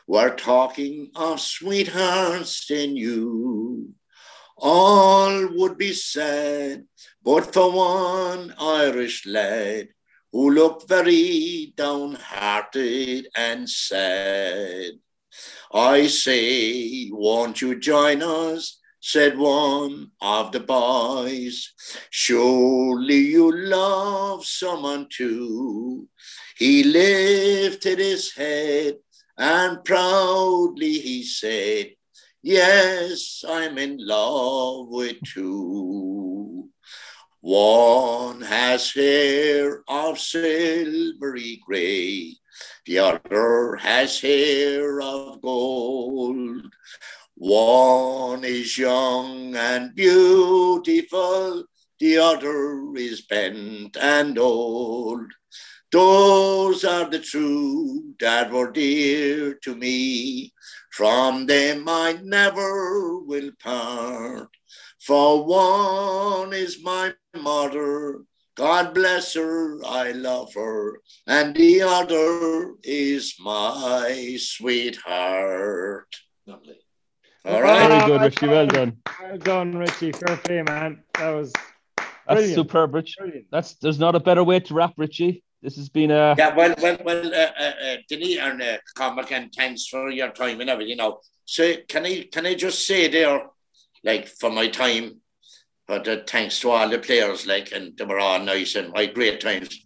were 0.07 0.35
talking 0.35 1.11
of 1.15 1.41
sweethearts 1.41 2.67
they 2.67 2.87
you. 2.87 3.95
All 4.57 5.49
would 5.57 5.79
be 5.79 5.93
said, 5.93 6.87
but 7.23 7.53
for 7.55 7.73
one 7.73 8.55
Irish 8.59 9.25
lad 9.27 9.89
who 10.33 10.51
looked 10.51 10.89
very 10.89 11.73
downhearted 11.77 13.29
and 13.37 13.69
sad. 13.69 14.93
I 15.73 16.07
say, 16.07 17.11
won't 17.13 17.61
you 17.61 17.79
join 17.79 18.23
us 18.23 18.79
said 19.03 19.37
one 19.37 20.09
of 20.21 20.53
the 20.53 20.61
boys. 20.61 21.73
Surely 22.11 23.17
you 23.17 23.51
love 23.53 24.47
someone 24.47 25.09
too. 25.11 26.09
He 26.57 26.85
lifted 26.85 27.99
his 27.99 28.33
head 28.33 28.99
and 29.37 29.85
proudly 29.85 31.01
he 31.01 31.25
said, 31.25 31.91
Yes, 32.43 33.45
I'm 33.47 33.77
in 33.79 33.97
love 33.99 34.87
with 34.89 35.17
two. 35.35 36.69
One 37.45 38.41
has 38.43 38.93
hair 38.93 39.83
of 39.89 40.21
silvery 40.21 41.61
gray, 41.67 42.37
the 42.87 43.01
other 43.01 43.75
has 43.83 44.21
hair 44.21 45.01
of 45.01 45.43
gold. 45.43 46.73
One 47.35 48.45
is 48.45 48.79
young 48.79 49.57
and 49.57 49.93
beautiful, 49.93 51.65
the 51.99 52.19
other 52.19 52.95
is 52.95 53.23
bent 53.23 53.97
and 53.97 54.39
old. 54.39 55.33
Those 55.91 56.85
are 56.85 57.11
the 57.11 57.19
two 57.19 58.15
that 58.21 58.53
were 58.53 58.71
dear 58.71 59.55
to 59.65 59.75
me. 59.75 60.53
From 60.93 61.47
them 61.47 61.89
I 61.89 62.21
never 62.23 63.19
will 63.19 63.51
part. 63.59 64.49
For 65.07 65.45
one 65.45 66.53
is 66.53 66.83
my 66.83 67.13
mother, 67.35 68.21
God 68.55 68.95
bless 68.95 69.35
her, 69.35 69.85
I 69.85 70.13
love 70.13 70.55
her, 70.55 71.01
and 71.27 71.57
the 71.57 71.83
other 71.83 72.75
is 72.85 73.35
my 73.41 74.37
sweetheart. 74.39 76.07
Lovely. 76.47 76.79
All 77.45 77.63
right. 77.63 77.89
Very 77.89 78.07
good, 78.07 78.21
Richie. 78.21 78.47
Well 78.47 78.67
done. 78.67 78.97
Well 79.21 79.39
done, 79.39 79.77
Richie. 79.77 80.13
Fair 80.13 80.37
play, 80.37 80.63
man. 80.63 81.03
That 81.19 81.31
was 81.31 81.53
that's 82.29 82.55
superb, 82.55 82.95
Rich. 82.95 83.17
Brilliant. 83.19 83.47
That's 83.51 83.75
there's 83.75 83.99
not 83.99 84.15
a 84.15 84.21
better 84.21 84.45
way 84.45 84.61
to 84.61 84.75
wrap, 84.75 84.95
Richie. 84.97 85.43
This 85.63 85.77
has 85.77 85.89
been 85.89 86.11
a 86.11 86.35
yeah. 86.39 86.55
Well, 86.55 86.75
well, 86.81 86.99
well. 87.05 87.27
Uh, 87.27 87.51
uh, 87.59 87.73
uh 87.85 87.97
Denny 88.09 88.39
and 88.39 88.63
uh, 88.63 88.79
Cormac, 88.97 89.33
and 89.33 89.53
thanks 89.53 89.87
for 89.87 90.11
your 90.11 90.31
time 90.31 90.61
and 90.61 90.71
everything. 90.71 90.91
You 90.91 90.97
know, 90.97 91.21
so 91.45 91.75
can 91.89 92.07
I 92.07 92.29
can 92.33 92.47
I 92.47 92.55
just 92.55 92.87
say 92.87 93.09
there, 93.09 93.47
like 94.05 94.29
for 94.29 94.51
my 94.51 94.69
time, 94.69 95.21
but 95.87 96.07
uh, 96.09 96.19
thanks 96.27 96.61
to 96.61 96.71
all 96.71 96.89
the 96.89 96.99
players, 96.99 97.47
like, 97.47 97.73
and 97.73 97.97
they 97.97 98.05
were 98.05 98.19
all 98.19 98.39
nice 98.39 98.75
and 98.75 98.93
I 98.95 99.07
great 99.07 99.41
times. 99.41 99.79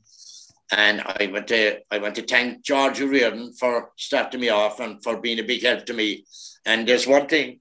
And 0.72 1.00
I 1.00 1.30
went 1.32 1.48
to 1.48 1.78
I 1.90 1.98
went 1.98 2.16
to 2.16 2.22
thank 2.22 2.64
George 2.64 3.00
Reardon 3.00 3.52
for 3.52 3.92
starting 3.96 4.40
me 4.40 4.48
off 4.48 4.80
and 4.80 5.02
for 5.02 5.20
being 5.20 5.38
a 5.38 5.44
big 5.44 5.62
help 5.62 5.86
to 5.86 5.94
me 5.94 6.24
and 6.66 6.86
there's 6.86 7.06
one 7.06 7.28
thing, 7.28 7.60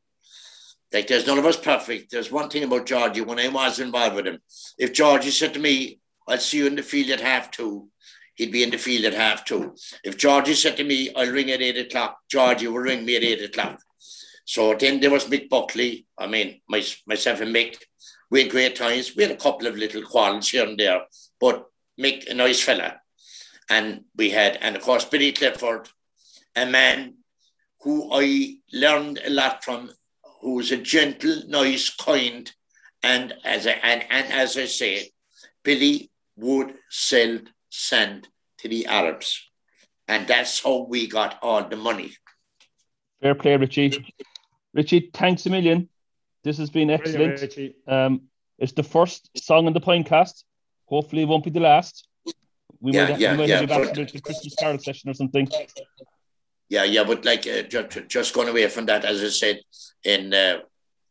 like 0.92 1.08
there's 1.08 1.28
none 1.28 1.38
of 1.38 1.46
us 1.46 1.58
perfect. 1.58 2.12
There's 2.12 2.32
one 2.32 2.50
thing 2.50 2.64
about 2.64 2.88
Georgie 2.88 3.22
when 3.22 3.40
I 3.40 3.48
was 3.48 3.80
involved 3.80 4.16
with 4.16 4.28
him. 4.28 4.40
If 4.80 4.94
Georgie 4.94 5.30
said 5.30 5.54
to 5.54 5.60
me, 5.60 6.00
I'll 6.28 6.40
see 6.40 6.58
you 6.58 6.68
in 6.68 6.76
the 6.76 6.82
field 6.82 7.12
at 7.12 7.22
half 7.22 7.52
two, 7.52 7.90
he'd 8.34 8.52
be 8.52 8.64
in 8.64 8.72
the 8.72 8.80
field 8.80 9.06
at 9.06 9.14
half 9.14 9.46
two. 9.46 9.76
If 10.04 10.18
Georgie 10.18 10.56
said 10.56 10.76
to 10.78 10.84
me, 10.84 11.14
I'll 11.16 11.32
ring 11.32 11.52
at 11.52 11.62
eight 11.62 11.78
o'clock, 11.78 12.18
Georgie 12.30 12.68
will 12.68 12.80
ring 12.80 13.06
me 13.06 13.16
at 13.16 13.24
eight 13.24 13.44
o'clock. 13.44 13.80
So 14.46 14.76
then 14.76 15.00
there 15.00 15.10
was 15.10 15.26
Mick 15.26 15.50
Buckley. 15.50 16.06
I 16.18 16.28
mean, 16.28 16.62
my, 16.70 16.84
myself 17.08 17.42
and 17.42 17.54
Mick, 17.54 17.78
we 18.30 18.44
had 18.44 18.52
great 18.52 18.76
times. 18.76 19.16
We 19.16 19.24
had 19.24 19.32
a 19.32 19.38
couple 19.38 19.68
of 19.68 19.76
little 19.76 20.04
quarrels 20.04 20.50
here 20.50 20.66
and 20.66 20.78
there, 20.78 21.02
but 21.40 21.66
Mick, 22.00 22.30
a 22.30 22.34
nice 22.34 22.62
fella. 22.62 23.02
And 23.70 24.02
we 24.16 24.30
had, 24.30 24.58
and 24.62 24.76
of 24.76 24.84
course, 24.84 25.06
Billy 25.06 25.32
Clifford, 25.32 25.90
a 26.56 26.66
man 26.66 27.16
who 27.82 28.10
I 28.14 28.58
learned 28.72 29.20
a 29.26 29.32
lot 29.32 29.64
from, 29.64 29.90
who 30.42 30.56
was 30.56 30.72
a 30.72 30.78
gentle, 30.78 31.42
nice, 31.48 31.90
kind, 31.96 32.52
and 33.02 33.34
as 33.44 33.66
I, 33.66 33.72
and, 33.72 34.04
and 34.10 34.32
as 34.32 34.58
I 34.58 34.66
say, 34.66 35.12
Billy 35.64 36.12
would 36.36 36.76
sell 36.90 37.40
sand 37.70 38.28
to 38.60 38.68
the 38.68 38.86
Arabs. 38.86 39.50
And 40.08 40.28
that's 40.28 40.64
how 40.64 40.86
we 40.88 41.08
got 41.08 41.40
all 41.42 41.68
the 41.68 41.76
money. 41.76 42.12
Fair 43.22 43.34
play, 43.34 43.58
Richie. 43.58 44.14
Richie, 44.76 45.10
thanks 45.14 45.46
a 45.48 45.50
million. 45.50 45.90
This 46.44 46.60
has 46.60 46.70
been 46.70 46.92
excellent. 46.92 47.42
Um, 47.88 48.22
it's 48.60 48.74
the 48.74 48.84
first 48.84 49.30
song 49.36 49.66
in 49.66 49.74
the 49.74 49.82
podcast. 49.82 50.44
Hopefully, 50.86 51.24
it 51.24 51.26
won't 51.26 51.44
be 51.44 51.50
the 51.50 51.60
last. 51.60 52.08
We 52.80 52.92
yeah, 52.92 53.10
might, 53.10 53.20
yeah, 53.20 53.32
we 53.32 53.38
might 53.38 53.50
yeah, 53.50 53.56
have 53.56 53.62
you 53.64 53.68
back 53.68 53.96
for 53.96 54.06
the 54.06 54.22
Christmas 54.22 54.54
carol 54.60 54.78
session 54.78 55.10
or 55.10 55.14
something 55.16 55.48
yeah, 56.70 56.84
yeah, 56.84 57.04
but 57.04 57.26
like 57.26 57.46
uh, 57.48 57.64
just, 57.64 58.08
just 58.08 58.34
going 58.34 58.50
away 58.50 58.68
from 58.68 58.88
that, 58.88 59.06
as 59.06 59.24
I 59.24 59.30
said, 59.30 59.62
in 60.04 60.34
uh, 60.34 60.60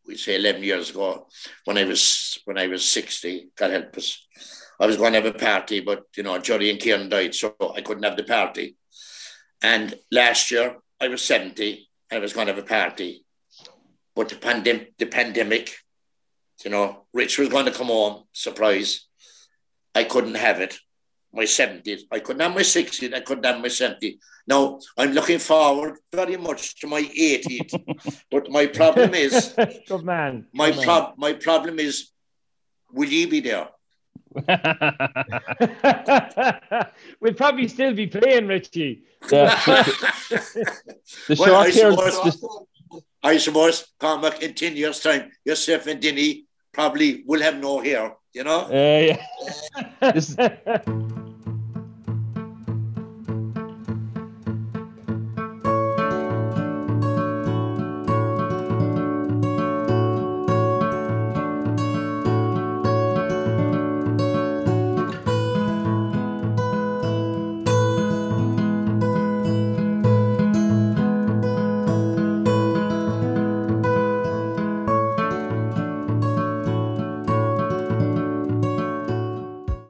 we 0.07 0.17
say 0.17 0.37
eleven 0.37 0.63
years 0.63 0.91
ago, 0.91 1.29
when 1.65 1.79
I 1.79 1.85
was 1.85 2.39
when 2.45 2.59
I 2.59 2.67
was 2.67 2.85
sixty, 2.85 3.49
God 3.57 3.71
help 3.71 3.97
us, 3.97 4.27
I 4.81 4.87
was 4.87 4.97
going 4.97 5.13
to 5.13 5.21
have 5.21 5.35
a 5.35 5.39
party, 5.39 5.81
but 5.81 6.05
you 6.17 6.25
know, 6.25 6.39
Jody 6.39 6.71
and 6.71 6.81
Kieran 6.81 7.09
died, 7.09 7.35
so 7.35 7.55
I 7.75 7.81
couldn't 7.83 8.03
have 8.03 8.17
the 8.17 8.25
party. 8.25 8.77
And 9.63 9.95
last 10.11 10.51
year, 10.51 10.77
I 11.01 11.09
was 11.09 11.23
seventy, 11.23 11.89
I 12.11 12.19
was 12.19 12.33
going 12.33 12.49
to 12.49 12.55
have 12.55 12.63
a 12.63 12.67
party, 12.67 13.24
but 14.15 14.29
the 14.29 14.37
pandemic, 14.37 14.97
the 14.99 15.07
pandemic, 15.07 15.77
you 16.65 16.71
know, 16.71 17.07
Rich 17.13 17.39
was 17.39 17.49
going 17.49 17.67
to 17.67 17.73
come 17.73 17.89
home, 17.89 18.25
surprise. 18.33 19.07
I 19.95 20.05
couldn't 20.05 20.37
have 20.37 20.61
it 20.61 20.79
my 21.35 21.45
70s. 21.45 22.03
I 22.11 22.21
couldn't 22.21 22.43
have 22.43 22.55
my 22.55 22.63
60s. 22.63 23.13
I 23.13 23.21
couldn't 23.21 23.45
have 23.45 23.61
my 23.61 23.69
70s. 23.69 24.19
Now, 24.47 24.79
I'm 24.97 25.13
looking 25.13 25.39
forward 25.39 25.99
very 26.13 26.37
much 26.37 26.79
to 26.81 26.87
my 26.87 27.03
80th. 27.03 28.23
but 28.31 28.51
my 28.51 28.67
problem 28.67 29.15
is... 29.15 29.55
Good 29.89 30.05
man. 30.05 30.47
My, 30.53 30.71
Good 30.71 31.15
my 31.17 31.33
problem 31.33 31.79
is, 31.79 32.11
will 32.93 33.09
you 33.09 33.29
be 33.29 33.41
there? 33.41 33.69
we'll 37.21 37.35
probably 37.35 37.69
still 37.69 37.95
be 37.95 38.09
playing, 38.09 38.49
Richie. 38.49 39.03
Yeah. 39.31 39.55
the 41.29 41.37
well, 41.39 41.55
I 41.55 41.71
suppose, 41.71 42.67
I 43.25 43.39
suppose, 43.39 43.87
Cormac, 43.99 44.43
in 44.43 44.53
10 44.53 44.77
years' 44.77 45.01
time, 45.01 45.33
yourself 45.45 45.87
and 45.87 46.01
Denny 46.01 46.45
probably 46.73 47.25
will 47.27 47.41
have 47.41 47.59
no 47.59 47.81
hair, 47.81 48.15
you 48.35 48.45
know? 48.45 48.69
Uh, 48.69 49.17
yeah. 50.03 51.19